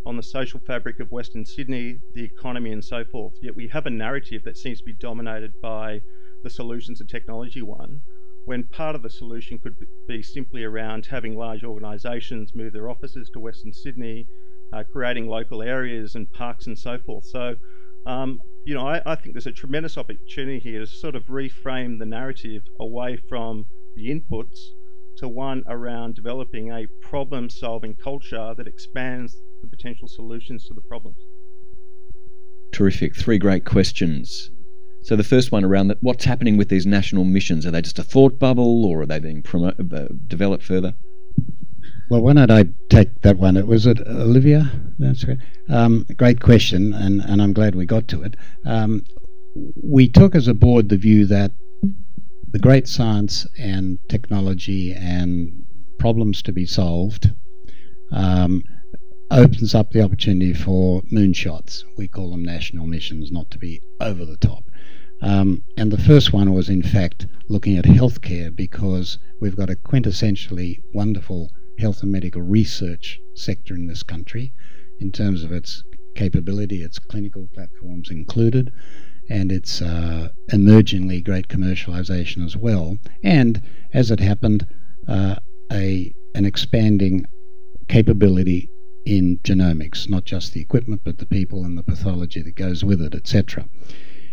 [0.05, 3.33] on the social fabric of Western Sydney, the economy, and so forth.
[3.41, 6.01] Yet we have a narrative that seems to be dominated by
[6.43, 8.01] the solutions and technology one,
[8.45, 9.75] when part of the solution could
[10.07, 14.27] be simply around having large organisations move their offices to Western Sydney,
[14.74, 17.26] uh, creating local areas and parks and so forth.
[17.26, 17.55] So
[18.05, 21.99] um, you know, I, I, think there's a tremendous opportunity here to sort of reframe
[21.99, 23.65] the narrative away from
[23.95, 24.59] the inputs
[25.17, 30.82] to one around developing a problem solving culture that expands the potential solutions to the
[30.82, 31.17] problems.
[32.71, 33.15] Terrific.
[33.15, 34.49] Three great questions.
[35.03, 37.65] So the first one around that, what's happening with these national missions?
[37.65, 40.95] Are they just a thought bubble, or are they being promo- uh, developed further?
[42.09, 43.57] Well, why don't I take that one?
[43.57, 44.71] It was it Olivia.
[44.99, 45.39] That's great.
[45.69, 48.35] Um, great question, and, and I'm glad we got to it.
[48.65, 49.03] Um,
[49.83, 51.51] we took as a board the view that
[52.51, 55.65] the great science and technology and
[55.97, 57.31] problems to be solved
[58.11, 58.63] um,
[59.31, 61.83] opens up the opportunity for moonshots.
[61.97, 64.65] We call them national missions, not to be over the top.
[65.21, 69.75] Um, and the first one was, in fact, looking at healthcare because we've got a
[69.75, 71.49] quintessentially wonderful
[71.80, 74.53] health and medical research sector in this country
[74.99, 75.84] in terms of its
[76.15, 78.71] capability, its clinical platforms included,
[79.30, 82.97] and its uh, emergingly great commercialization as well.
[83.24, 83.61] And
[83.93, 84.67] as it happened,
[85.07, 85.36] uh,
[85.71, 87.26] a an expanding
[87.88, 88.69] capability
[89.05, 93.01] in genomics, not just the equipment, but the people and the pathology that goes with
[93.01, 93.67] it, etc.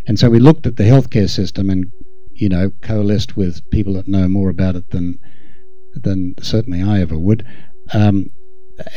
[0.07, 1.91] And so we looked at the healthcare system and,
[2.33, 5.19] you know, coalesced with people that know more about it than
[5.95, 7.45] than certainly I ever would.
[7.93, 8.31] Um,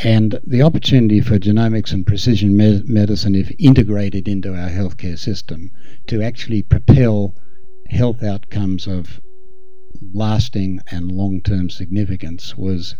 [0.02, 5.70] and the opportunity for genomics and precision me- medicine, if integrated into our healthcare system,
[6.06, 7.34] to actually propel
[7.88, 9.20] health outcomes of
[10.12, 12.94] lasting and long term significance was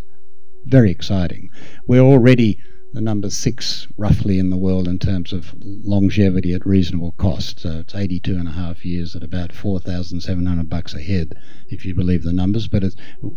[0.65, 1.49] very exciting.
[1.87, 2.59] We're already
[2.95, 7.59] the number six roughly in the world in terms of longevity at reasonable cost.
[7.59, 11.35] So it's 82 and a half years at about 4,700 bucks a head,
[11.67, 12.69] if you believe the numbers.
[12.69, 12.95] But it's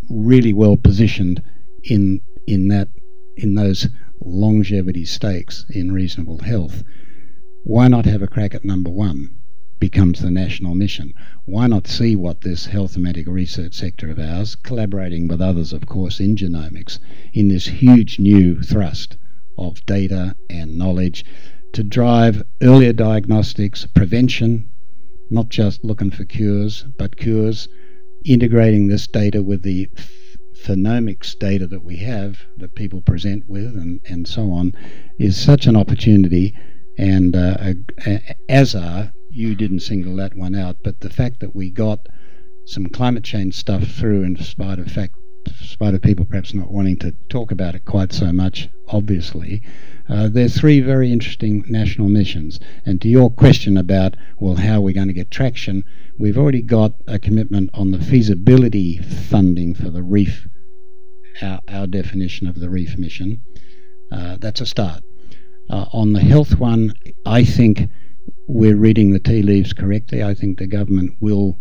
[0.09, 1.43] really well positioned
[1.83, 2.91] in in that
[3.37, 3.89] in those
[4.21, 6.85] longevity stakes in reasonable health.
[7.65, 9.31] Why not have a crack at number one?
[9.81, 11.13] becomes the national mission.
[11.47, 15.73] Why not see what this health and medical research sector of ours, collaborating with others,
[15.73, 17.01] of course, in genomics,
[17.33, 19.17] in this huge new thrust
[19.59, 21.25] of data and knowledge
[21.73, 24.71] to drive earlier diagnostics, prevention,
[25.31, 27.69] not just looking for cures, but cures,
[28.25, 29.89] integrating this data with the
[30.65, 34.73] phenomics data that we have that people present with and, and so on
[35.19, 36.55] is such an opportunity.
[36.97, 37.75] And uh,
[38.49, 42.07] as are you didn't single that one out but the fact that we got
[42.65, 45.15] some climate change stuff through in spite of fact
[45.49, 49.63] spite of people perhaps not wanting to talk about it quite so much obviously
[50.09, 54.77] uh, there are three very interesting national missions and to your question about well how
[54.77, 55.85] are we going to get traction
[56.19, 60.47] we've already got a commitment on the feasibility funding for the reef
[61.43, 63.41] our, our definition of the reef mission.
[64.11, 65.03] Uh, that's a start.
[65.71, 66.95] Uh, on the health one,
[67.27, 67.89] I think
[68.47, 70.23] we're reading the tea leaves correctly.
[70.23, 71.59] I think the government will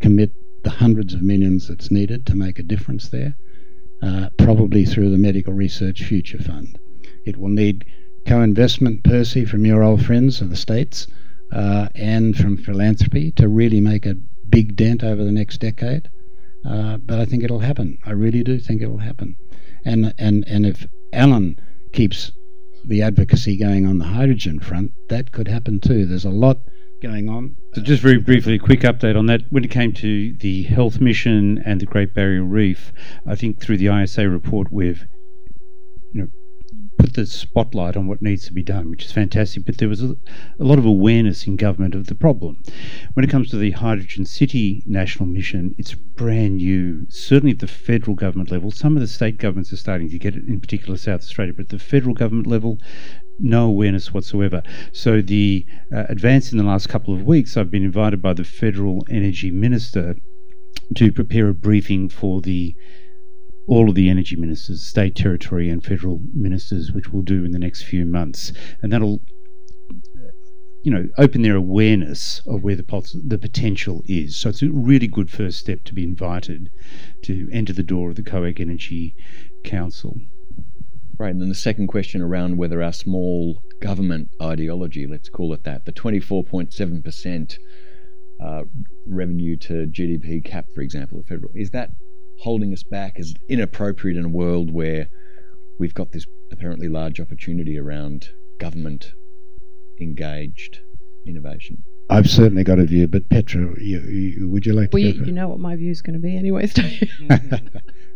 [0.00, 0.32] commit
[0.62, 3.34] the hundreds of millions that's needed to make a difference there,
[4.02, 6.78] uh, probably through the Medical Research Future Fund.
[7.24, 7.84] It will need
[8.26, 11.06] co investment, Percy, from your old friends of the States
[11.52, 14.16] uh, and from philanthropy to really make a
[14.48, 16.08] big dent over the next decade.
[16.64, 17.98] Uh, but I think it'll happen.
[18.04, 19.36] I really do think it'll happen.
[19.84, 21.58] And and and if Alan
[21.92, 22.32] keeps
[22.84, 26.06] the advocacy going on the hydrogen front, that could happen too.
[26.06, 26.58] There's a lot
[27.00, 27.56] going on.
[27.74, 29.42] So just very briefly, a quick update on that.
[29.50, 32.92] When it came to the health mission and the Great Barrier Reef,
[33.26, 35.06] I think through the ISA report, we've
[36.12, 36.28] you know
[36.98, 39.64] put the spotlight on what needs to be done, which is fantastic.
[39.64, 40.16] But there was a,
[40.58, 42.62] a, lot of awareness in government of the problem.
[43.14, 47.06] When it comes to the Hydrogen City National Mission, it's brand new.
[47.08, 50.36] Certainly at the federal government level, some of the state governments are starting to get
[50.36, 52.78] it, in particular South Australia, but at the federal government level,
[53.40, 54.62] no awareness whatsoever.
[54.92, 58.44] So the uh, advance in the last couple of weeks, I've been invited by the
[58.44, 60.16] federal energy minister
[60.96, 62.74] to prepare a briefing for the
[63.66, 67.58] all of the energy ministers, state, territory, and federal ministers, which we'll do in the
[67.58, 69.20] next few months, and that'll
[70.82, 74.36] you know open their awareness of where the pot- the potential is.
[74.36, 76.70] So it's a really good first step to be invited
[77.22, 79.14] to enter the door of the COAG Energy
[79.62, 80.16] Council.
[81.20, 85.64] Right, and then the second question around whether our small government ideology, let's call it
[85.64, 87.58] that, the 24.7%
[88.42, 88.62] uh,
[89.06, 91.90] revenue to GDP cap, for example, the federal, is that
[92.38, 95.10] holding us back is inappropriate in a world where
[95.78, 99.12] we've got this apparently large opportunity around government
[100.00, 100.80] engaged
[101.26, 101.84] innovation.
[102.10, 105.18] I've certainly got a view, but Petra, you, you, would you like well, to?
[105.18, 107.08] Well, you, know what my view is going to be, anyways, don't you?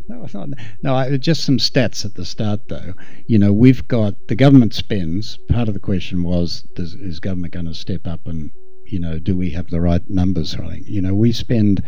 [0.09, 0.49] no, not,
[0.83, 0.95] no.
[0.95, 2.95] I, just some stats at the start, though.
[3.27, 5.39] You know, we've got the government spends.
[5.49, 8.51] Part of the question was, does, is government going to step up and,
[8.87, 10.57] you know, do we have the right numbers?
[10.57, 11.85] Or You know, we spend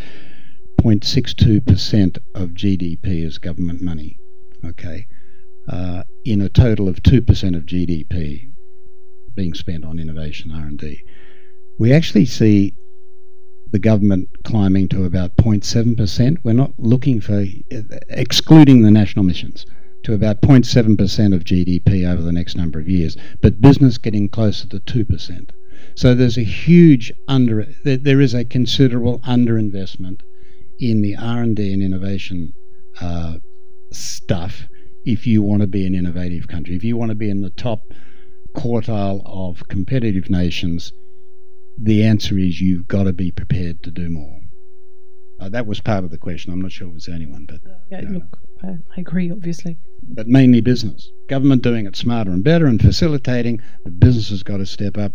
[0.80, 4.16] 0.62% of GDP as government money,
[4.64, 5.06] okay,
[5.68, 7.18] uh, in a total of 2%
[7.56, 8.52] of GDP
[9.34, 11.02] being spent on innovation R&D.
[11.78, 12.74] We actually see
[13.72, 16.38] the government climbing to about 0.7%.
[16.42, 17.44] We're not looking for,
[18.08, 19.66] excluding the national missions,
[20.04, 24.68] to about 0.7% of GDP over the next number of years, but business getting closer
[24.68, 25.50] to 2%.
[25.94, 30.20] So there's a huge under, there is a considerable underinvestment
[30.78, 32.52] in the R&D and innovation
[33.00, 33.38] uh,
[33.90, 34.68] stuff
[35.04, 36.76] if you want to be an innovative country.
[36.76, 37.92] If you want to be in the top
[38.54, 40.92] quartile of competitive nations,
[41.78, 44.40] the answer is you've got to be prepared to do more.
[45.38, 46.52] Uh, that was part of the question.
[46.52, 47.60] I'm not sure it was anyone, but
[47.90, 49.78] yeah, look, I, I, agree, obviously.
[50.02, 53.60] But mainly business, government doing it smarter and better, and facilitating.
[53.84, 55.12] The business has got to step up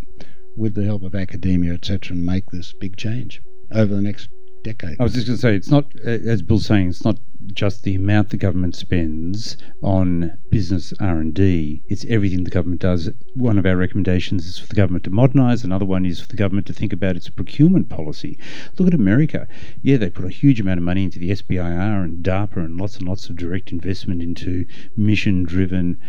[0.55, 3.41] with the help of academia, etc., and make this big change
[3.71, 4.29] over the next
[4.63, 4.97] decade.
[4.99, 7.95] I was just going to say, it's not, as Bill's saying, it's not just the
[7.95, 13.09] amount the government spends on business R&D, it's everything the government does.
[13.35, 16.37] One of our recommendations is for the government to modernise, another one is for the
[16.37, 18.37] government to think about its procurement policy.
[18.77, 19.47] Look at America.
[19.81, 22.97] Yeah, they put a huge amount of money into the SBIR and DARPA and lots
[22.97, 24.65] and lots of direct investment into
[24.95, 25.99] mission-driven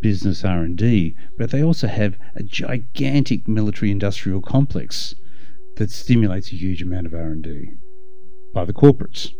[0.00, 5.14] business R&D, but they also have a gigantic military industrial complex
[5.76, 7.72] that stimulates a huge amount of R&D
[8.56, 9.32] by the corporates.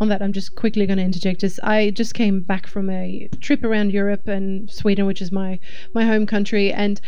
[0.00, 1.40] On that, I'm just quickly going to interject.
[1.40, 5.58] Just, I just came back from a trip around Europe and Sweden, which is my
[5.92, 7.00] my home country, and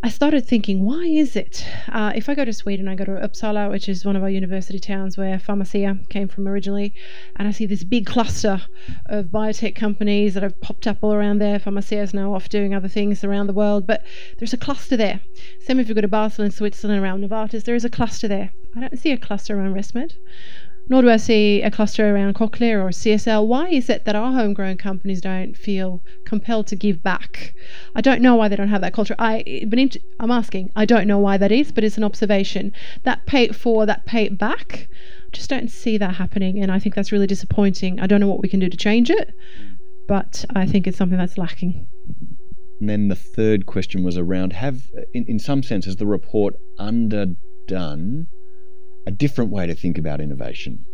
[0.00, 1.66] I started thinking, why is it?
[1.88, 4.30] Uh, if I go to Sweden, I go to Uppsala, which is one of our
[4.30, 6.94] university towns where Pharmacia came from originally,
[7.34, 8.62] and I see this big cluster
[9.06, 11.58] of biotech companies that have popped up all around there.
[11.58, 14.04] Pharmacia is now off doing other things around the world, but
[14.38, 15.20] there's a cluster there.
[15.58, 18.52] Same if you go to Basel in Switzerland around Novartis, there is a cluster there.
[18.76, 20.14] I don't see a cluster around ResMed
[20.88, 23.46] nor do I see a cluster around Cochlear or CSL.
[23.46, 27.54] Why is it that our homegrown companies don't feel compelled to give back?
[27.94, 29.14] I don't know why they don't have that culture.
[29.18, 29.78] I, but
[30.18, 30.70] I'm asking.
[30.74, 32.72] I don't know why that is, but it's an observation.
[33.04, 34.88] That pay it for, that pay it back.
[35.26, 38.00] I just don't see that happening, and I think that's really disappointing.
[38.00, 39.34] I don't know what we can do to change it,
[40.06, 41.86] but I think it's something that's lacking.
[42.80, 44.80] And then the third question was around have,
[45.12, 48.28] in, in some sense, has the report underdone
[49.08, 50.84] a different way to think about innovation.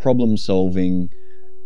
[0.00, 1.10] Problem solving,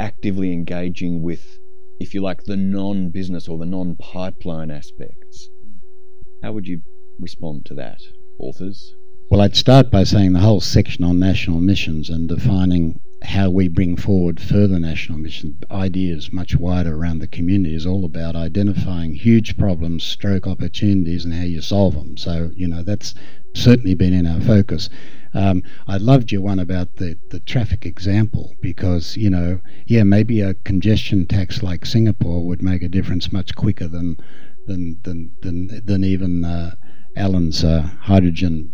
[0.01, 1.59] actively engaging with,
[2.01, 5.51] if you like, the non business or the non pipeline aspects.
[6.43, 6.81] How would you
[7.21, 8.01] respond to that,
[8.39, 8.95] authors?
[9.31, 13.69] Well, I'd start by saying the whole section on national missions and defining how we
[13.69, 19.13] bring forward further national mission ideas much wider around the community is all about identifying
[19.13, 22.17] huge problems, stroke opportunities, and how you solve them.
[22.17, 23.15] So, you know, that's
[23.55, 24.89] certainly been in our focus.
[25.35, 30.41] Um, I loved your one about the, the traffic example because, you know, yeah, maybe
[30.41, 34.17] a congestion tax like Singapore would make a difference much quicker than
[34.67, 36.75] than than than, than even uh,
[37.17, 38.73] Alan's uh, hydrogen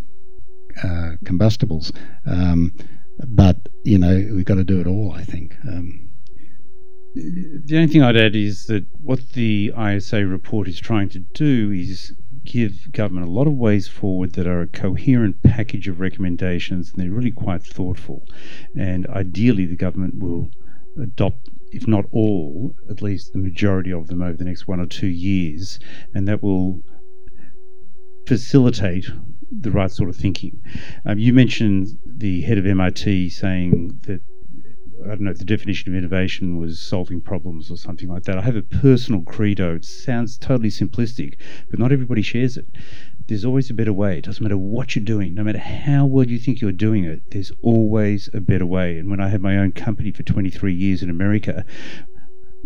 [0.82, 1.92] uh, combustibles.
[2.26, 2.74] Um,
[3.28, 5.12] but you know, we've got to do it all.
[5.12, 5.56] I think.
[5.66, 6.10] Um,
[7.14, 11.70] the only thing I'd add is that what the ISA report is trying to do
[11.70, 12.12] is
[12.44, 17.02] give government a lot of ways forward that are a coherent package of recommendations and
[17.02, 18.26] they're really quite thoughtful.
[18.76, 20.50] And ideally, the government will
[21.00, 24.86] adopt, if not all, at least the majority of them over the next one or
[24.86, 25.78] two years,
[26.14, 26.82] and that will
[28.26, 29.06] facilitate
[29.50, 30.60] the right sort of thinking.
[31.04, 34.20] Um, you mentioned the head of MIT saying that
[35.02, 38.38] I don't know if the definition of innovation was solving problems or something like that.
[38.38, 39.76] I have a personal credo.
[39.76, 41.34] It sounds totally simplistic,
[41.70, 42.66] but not everybody shares it.
[43.26, 44.18] There's always a better way.
[44.18, 47.22] It doesn't matter what you're doing, no matter how well you think you're doing it,
[47.30, 48.98] there's always a better way.
[48.98, 51.64] And when I had my own company for 23 years in America,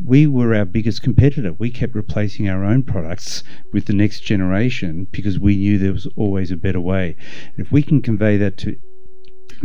[0.04, 1.52] we were our biggest competitor.
[1.52, 3.42] We kept replacing our own products
[3.72, 7.16] with the next generation because we knew there was always a better way.
[7.56, 8.76] If we can convey that to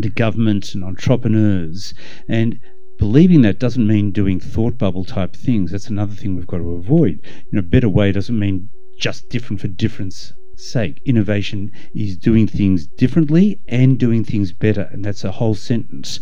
[0.01, 1.93] to governments and entrepreneurs.
[2.27, 2.59] And
[2.97, 5.71] believing that doesn't mean doing thought bubble type things.
[5.71, 7.19] That's another thing we've got to avoid.
[7.51, 11.01] You know, better way doesn't mean just different for difference sake.
[11.05, 14.89] Innovation is doing things differently and doing things better.
[14.91, 16.19] And that's a whole sentence.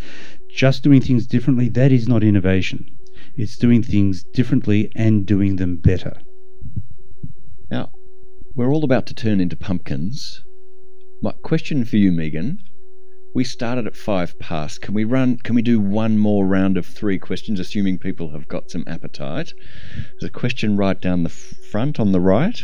[0.49, 2.85] Just doing things differently, that is not innovation.
[3.35, 6.13] It's doing things differently and doing them better.
[7.69, 7.91] Now,
[8.55, 10.43] we're all about to turn into pumpkins.
[11.21, 12.57] My question for you, Megan
[13.33, 14.81] we started at five past.
[14.81, 15.37] Can we run?
[15.37, 19.53] Can we do one more round of three questions, assuming people have got some appetite?
[19.95, 22.59] There's a question right down the front on the right,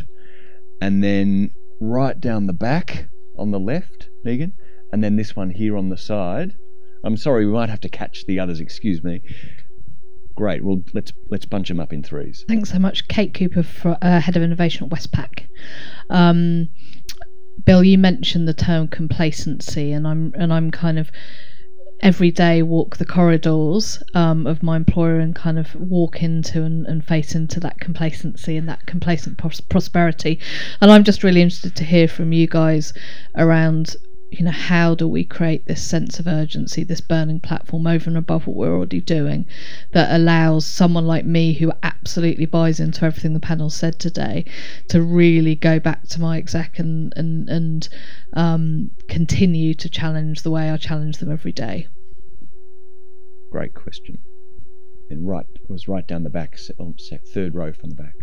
[0.81, 3.07] and then right down the back
[3.38, 4.53] on the left, Megan,
[4.91, 6.56] and then this one here on the side.
[7.03, 8.60] I'm sorry, we might have to catch the others.
[8.60, 9.22] Excuse me.
[10.35, 10.64] Great.
[10.64, 12.45] Well, let's let's bunch them up in threes.
[12.48, 15.48] Thanks so much, Kate Cooper, for, uh, head of innovation at Westpac.
[16.10, 16.69] Um,
[17.68, 21.11] Bill, you mentioned the term complacency, and I'm and I'm kind of
[21.99, 26.85] every day walk the corridors um, of my employer and kind of walk into and,
[26.85, 30.39] and face into that complacency and that complacent pros- prosperity.
[30.80, 32.94] And I'm just really interested to hear from you guys
[33.35, 33.98] around
[34.29, 38.17] you know, how do we create this sense of urgency, this burning platform over and
[38.17, 39.45] above what we're already doing
[39.93, 44.43] that allows someone like me who absolutely buys into everything the panel said today
[44.89, 47.89] to really go back to my exec and, and, and
[48.33, 51.87] um, continue to challenge the way I challenge them every day?
[53.49, 54.17] Great question.
[55.09, 56.57] And right, it was right down the back,
[57.33, 58.13] third row from the back.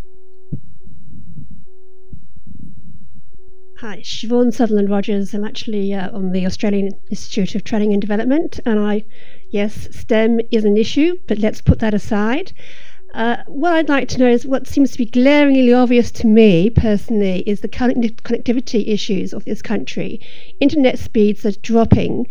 [3.86, 5.34] Hi, Siobhan Sutherland Rogers.
[5.34, 9.04] I'm actually uh, on the Australian Institute of Training and Development, and I,
[9.50, 12.54] yes, STEM is an issue, but let's put that aside.
[13.12, 16.70] Uh, what I'd like to know is what seems to be glaringly obvious to me
[16.70, 20.18] personally is the connectivity issues of this country.
[20.60, 22.26] Internet speeds are dropping.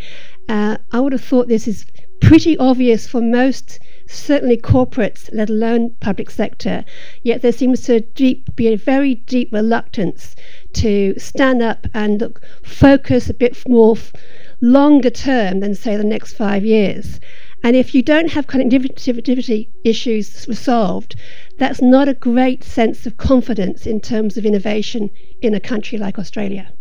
[0.50, 1.86] Uh, I would have thought this is
[2.20, 6.84] pretty obvious for most certainly corporates, let alone public sector.
[7.22, 10.36] Yet there seems to deep, be a very deep reluctance
[10.74, 14.14] to stand up and look, focus a bit more f-
[14.62, 17.20] longer term than, say, the next five years.
[17.64, 21.16] And if you don't have connectivity issues resolved,
[21.58, 25.10] that's not a great sense of confidence in terms of innovation
[25.42, 26.74] in a country like Australia.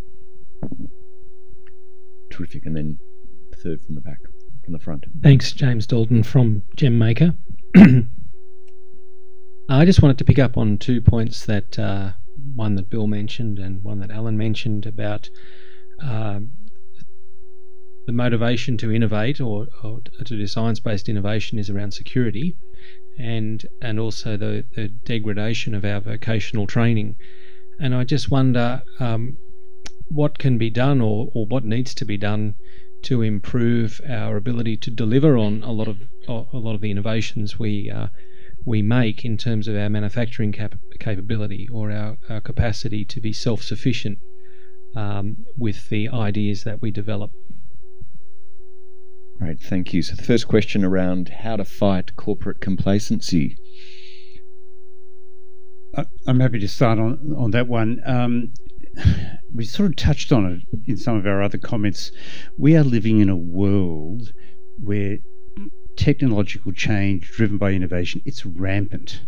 [2.30, 2.66] Terrific.
[2.66, 2.98] And then
[3.62, 4.18] third from the back,
[4.64, 5.04] from the front.
[5.22, 7.36] Thanks, James Dalton from GemMaker.
[9.68, 12.12] I just wanted to pick up on two points that uh,
[12.54, 15.30] one that Bill mentioned and one that Alan mentioned about
[16.02, 16.40] uh,
[18.06, 22.56] the motivation to innovate or, or to do science-based innovation is around security,
[23.18, 27.16] and and also the, the degradation of our vocational training.
[27.80, 29.36] And I just wonder um,
[30.08, 32.54] what can be done or, or what needs to be done
[33.02, 35.98] to improve our ability to deliver on a lot of
[36.28, 38.08] a lot of the innovations we uh,
[38.64, 43.32] we make in terms of our manufacturing cap- capability or our, our capacity to be
[43.32, 44.18] self-sufficient
[44.94, 47.30] um, with the ideas that we develop.
[49.38, 50.02] Great, thank you.
[50.02, 53.56] So the first question around how to fight corporate complacency.
[56.26, 58.00] I'm happy to start on on that one.
[58.06, 58.52] Um,
[59.54, 62.10] we sort of touched on it in some of our other comments.
[62.56, 64.32] We are living in a world
[64.78, 65.18] where
[65.96, 69.22] technological change driven by innovation it's rampant.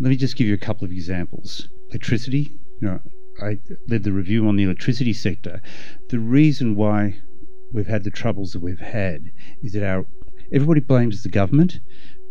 [0.00, 1.68] Let me just give you a couple of examples.
[1.90, 3.00] Electricity, you know,
[3.40, 3.58] I
[3.88, 5.60] led the review on the electricity sector.
[6.08, 7.20] The reason why
[7.72, 9.32] we've had the troubles that we've had
[9.62, 10.06] is that our
[10.52, 11.80] everybody blames the government,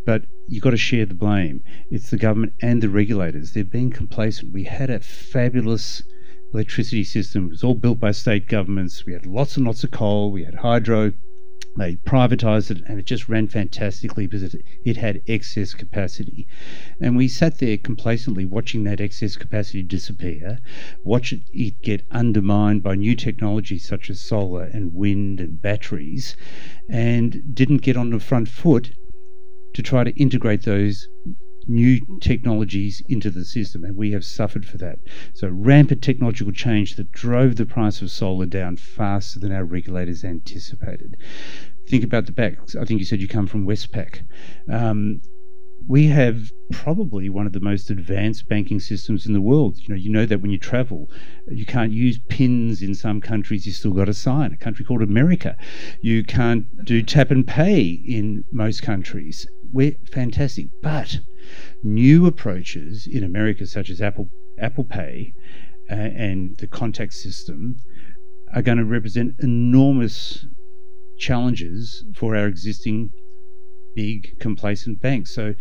[0.05, 1.63] but you've got to share the blame.
[1.89, 3.51] It's the government and the regulators.
[3.51, 4.53] They've been complacent.
[4.53, 6.03] We had a fabulous
[6.53, 7.45] electricity system.
[7.45, 9.05] It was all built by state governments.
[9.05, 10.31] We had lots and lots of coal.
[10.31, 11.13] We had hydro.
[11.75, 16.47] They privatized it and it just ran fantastically because it, it had excess capacity.
[17.01, 20.59] And we sat there complacently watching that excess capacity disappear,
[21.03, 26.35] watch it get undermined by new technologies such as solar and wind and batteries,
[26.87, 28.91] and didn't get on the front foot
[29.73, 31.07] to try to integrate those
[31.68, 34.99] new technologies into the system, and we have suffered for that.
[35.34, 40.23] So, rampant technological change that drove the price of solar down faster than our regulators
[40.23, 41.15] anticipated.
[41.88, 42.57] Think about the back.
[42.80, 44.22] I think you said you come from Westpac.
[44.72, 45.22] Um,
[45.88, 49.77] we have probably one of the most advanced banking systems in the world.
[49.80, 51.10] You know, you know that when you travel,
[51.48, 53.65] you can't use pins in some countries.
[53.65, 54.53] You still got to sign.
[54.53, 55.57] A country called America,
[56.02, 59.45] you can't do tap and pay in most countries.
[59.73, 61.19] We're fantastic, but
[61.83, 64.29] new approaches in America, such as Apple
[64.59, 65.33] Apple Pay
[65.89, 67.77] uh, and the contact system,
[68.53, 70.45] are going to represent enormous
[71.17, 73.09] challenges for our existing
[73.95, 75.33] big complacent banks.
[75.33, 75.55] So,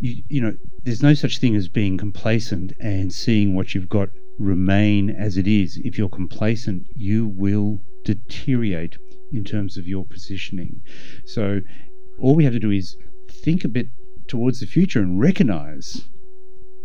[0.00, 4.08] you, you know, there's no such thing as being complacent and seeing what you've got
[4.36, 5.80] remain as it is.
[5.84, 8.98] If you're complacent, you will deteriorate
[9.32, 10.80] in terms of your positioning.
[11.24, 11.60] So,
[12.18, 12.96] all we have to do is
[13.42, 13.88] think a bit
[14.28, 16.08] towards the future and recognize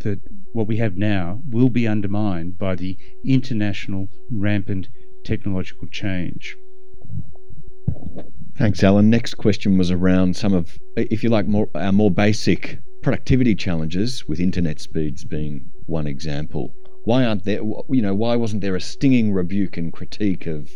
[0.02, 0.20] that
[0.54, 4.88] what we have now will be undermined by the international rampant
[5.24, 6.56] technological change.
[8.58, 9.10] Thanks, Alan.
[9.10, 14.26] Next question was around some of, if you like, more our more basic productivity challenges,
[14.28, 16.74] with internet speeds being one example.
[17.06, 20.70] Why aren't there, you know, why wasn't there a stinging rebuke and critique of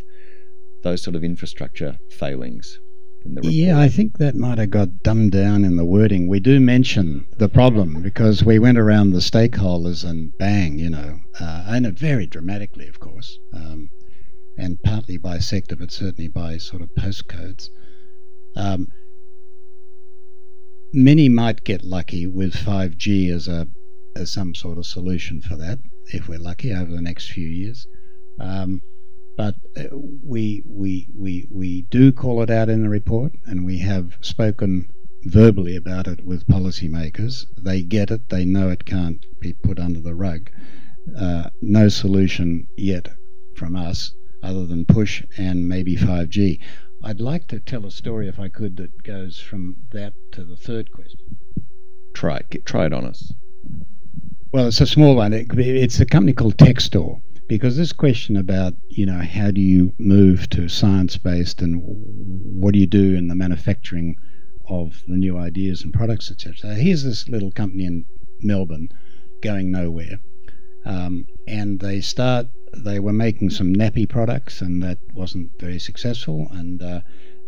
[0.84, 2.80] those sort of infrastructure failings?
[3.26, 6.28] Yeah, I think that might have got dumbed down in the wording.
[6.28, 11.20] We do mention the problem because we went around the stakeholders and bang, you know,
[11.40, 13.90] uh, and it dramatically, of course, um,
[14.58, 17.70] and partly by sector, but certainly by sort of postcodes.
[18.56, 18.88] Um,
[20.94, 23.68] many might get lucky with 5G as a
[24.16, 25.80] as some sort of solution for that,
[26.14, 27.88] if we're lucky over the next few years.
[28.40, 28.82] Um,
[29.36, 29.84] but uh,
[30.24, 34.88] we, we, we, we do call it out in the report, and we have spoken
[35.24, 37.46] verbally about it with policymakers.
[37.58, 40.50] They get it, they know it can't be put under the rug.
[41.18, 43.10] Uh, no solution yet
[43.56, 46.60] from us other than push and maybe 5G.
[47.04, 50.56] I'd like to tell a story, if I could, that goes from that to the
[50.56, 51.38] third question.
[52.14, 52.50] Try it.
[52.50, 53.34] Get, try it on us.
[54.52, 55.34] Well, it's a small one.
[55.34, 59.94] It, it's a company called Textor because this question about you know how do you
[59.98, 64.15] move to science based and what do you do in the manufacturing
[64.70, 68.06] of the new ideas and products etc here's this little company in
[68.41, 68.88] melbourne
[69.41, 70.20] going nowhere
[70.86, 76.48] um, and they start they were making some nappy products and that wasn't very successful
[76.52, 77.02] and uh,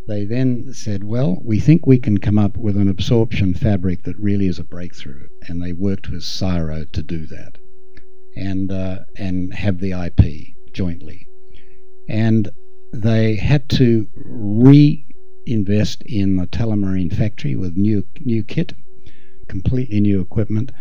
[0.07, 4.19] they then said, Well, we think we can come up with an absorption fabric that
[4.19, 5.29] really is a breakthrough.
[5.47, 7.57] And they worked with CSIRO to do that
[8.35, 11.27] and uh, and have the IP jointly.
[12.07, 12.49] And
[12.93, 15.05] they had to re
[15.45, 18.73] invest in the Tullamarine factory with new new kit,
[19.47, 20.71] completely new equipment.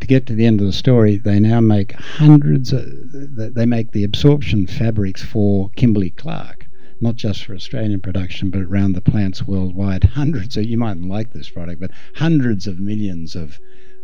[0.00, 2.72] To get to the end of the story, they now make hundreds.
[2.72, 6.66] Of, they make the absorption fabrics for Kimberly Clark,
[7.00, 10.04] not just for Australian production, but around the plants worldwide.
[10.04, 10.56] Hundreds.
[10.56, 13.60] Of, you mightn't like this product, but hundreds of millions of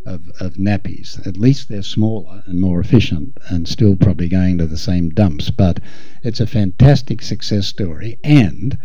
[0.09, 1.25] of, of nappies.
[1.27, 5.51] At least they're smaller and more efficient and still probably going to the same dumps.
[5.51, 5.81] But
[6.23, 8.19] it's a fantastic success story.
[8.25, 8.79] And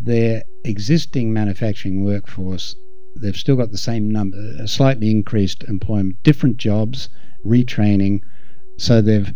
[0.00, 2.74] their existing manufacturing workforce,
[3.16, 7.08] they've still got the same number, slightly increased employment, different jobs,
[7.46, 8.20] retraining.
[8.76, 9.32] So they've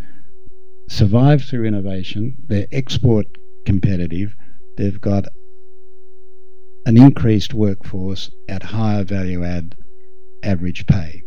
[0.88, 2.36] survived through innovation.
[2.48, 3.26] They're export
[3.64, 4.34] competitive.
[4.76, 5.26] They've got
[6.86, 9.74] an increased workforce at higher value add
[10.44, 11.22] average pay.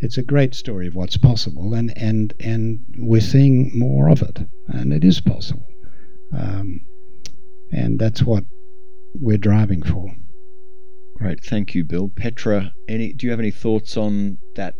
[0.00, 4.46] It's a great story of what's possible, and, and, and we're seeing more of it,
[4.68, 5.66] and it is possible.
[6.36, 6.80] Um,
[7.72, 8.44] and that's what
[9.14, 10.08] we're driving for.
[11.16, 12.10] Great, thank you, Bill.
[12.14, 13.12] Petra, any?
[13.12, 14.76] Do you have any thoughts on that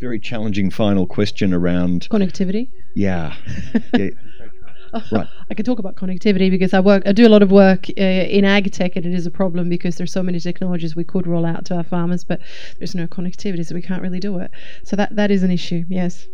[0.00, 2.70] very challenging final question around connectivity?
[2.94, 3.34] Yeah,
[3.94, 4.10] yeah.
[5.12, 5.26] right.
[5.50, 8.02] I can talk about connectivity because I work, I do a lot of work uh,
[8.02, 11.26] in ag tech, and it is a problem because there's so many technologies we could
[11.26, 12.40] roll out to our farmers, but
[12.78, 14.50] there's no connectivity, so we can't really do it.
[14.84, 15.84] So that that is an issue.
[15.88, 16.26] Yes.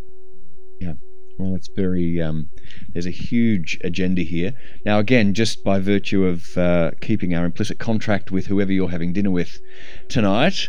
[0.81, 0.95] Yeah.
[1.39, 2.21] Well, it's very.
[2.21, 2.49] Um,
[2.93, 4.55] there's a huge agenda here.
[4.85, 9.13] Now, again, just by virtue of uh, keeping our implicit contract with whoever you're having
[9.13, 9.61] dinner with
[10.09, 10.69] tonight,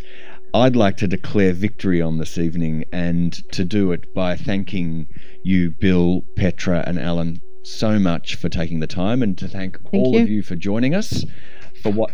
[0.54, 5.06] I'd like to declare victory on this evening and to do it by thanking
[5.42, 7.40] you, Bill, Petra, and Alan,
[7.70, 10.22] so much for taking the time and to thank, thank all you.
[10.22, 11.24] of you for joining us
[11.82, 12.10] for what.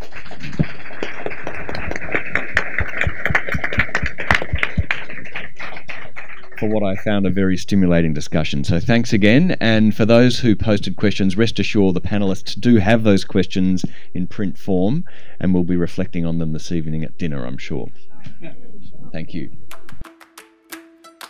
[6.59, 8.65] For what I found a very stimulating discussion.
[8.65, 9.59] So, thanks again.
[9.61, 13.85] And for those who posted questions, rest assured the panelists do have those questions
[14.15, 15.05] in print form,
[15.39, 17.89] and we'll be reflecting on them this evening at dinner, I'm sure.
[19.13, 19.51] Thank you.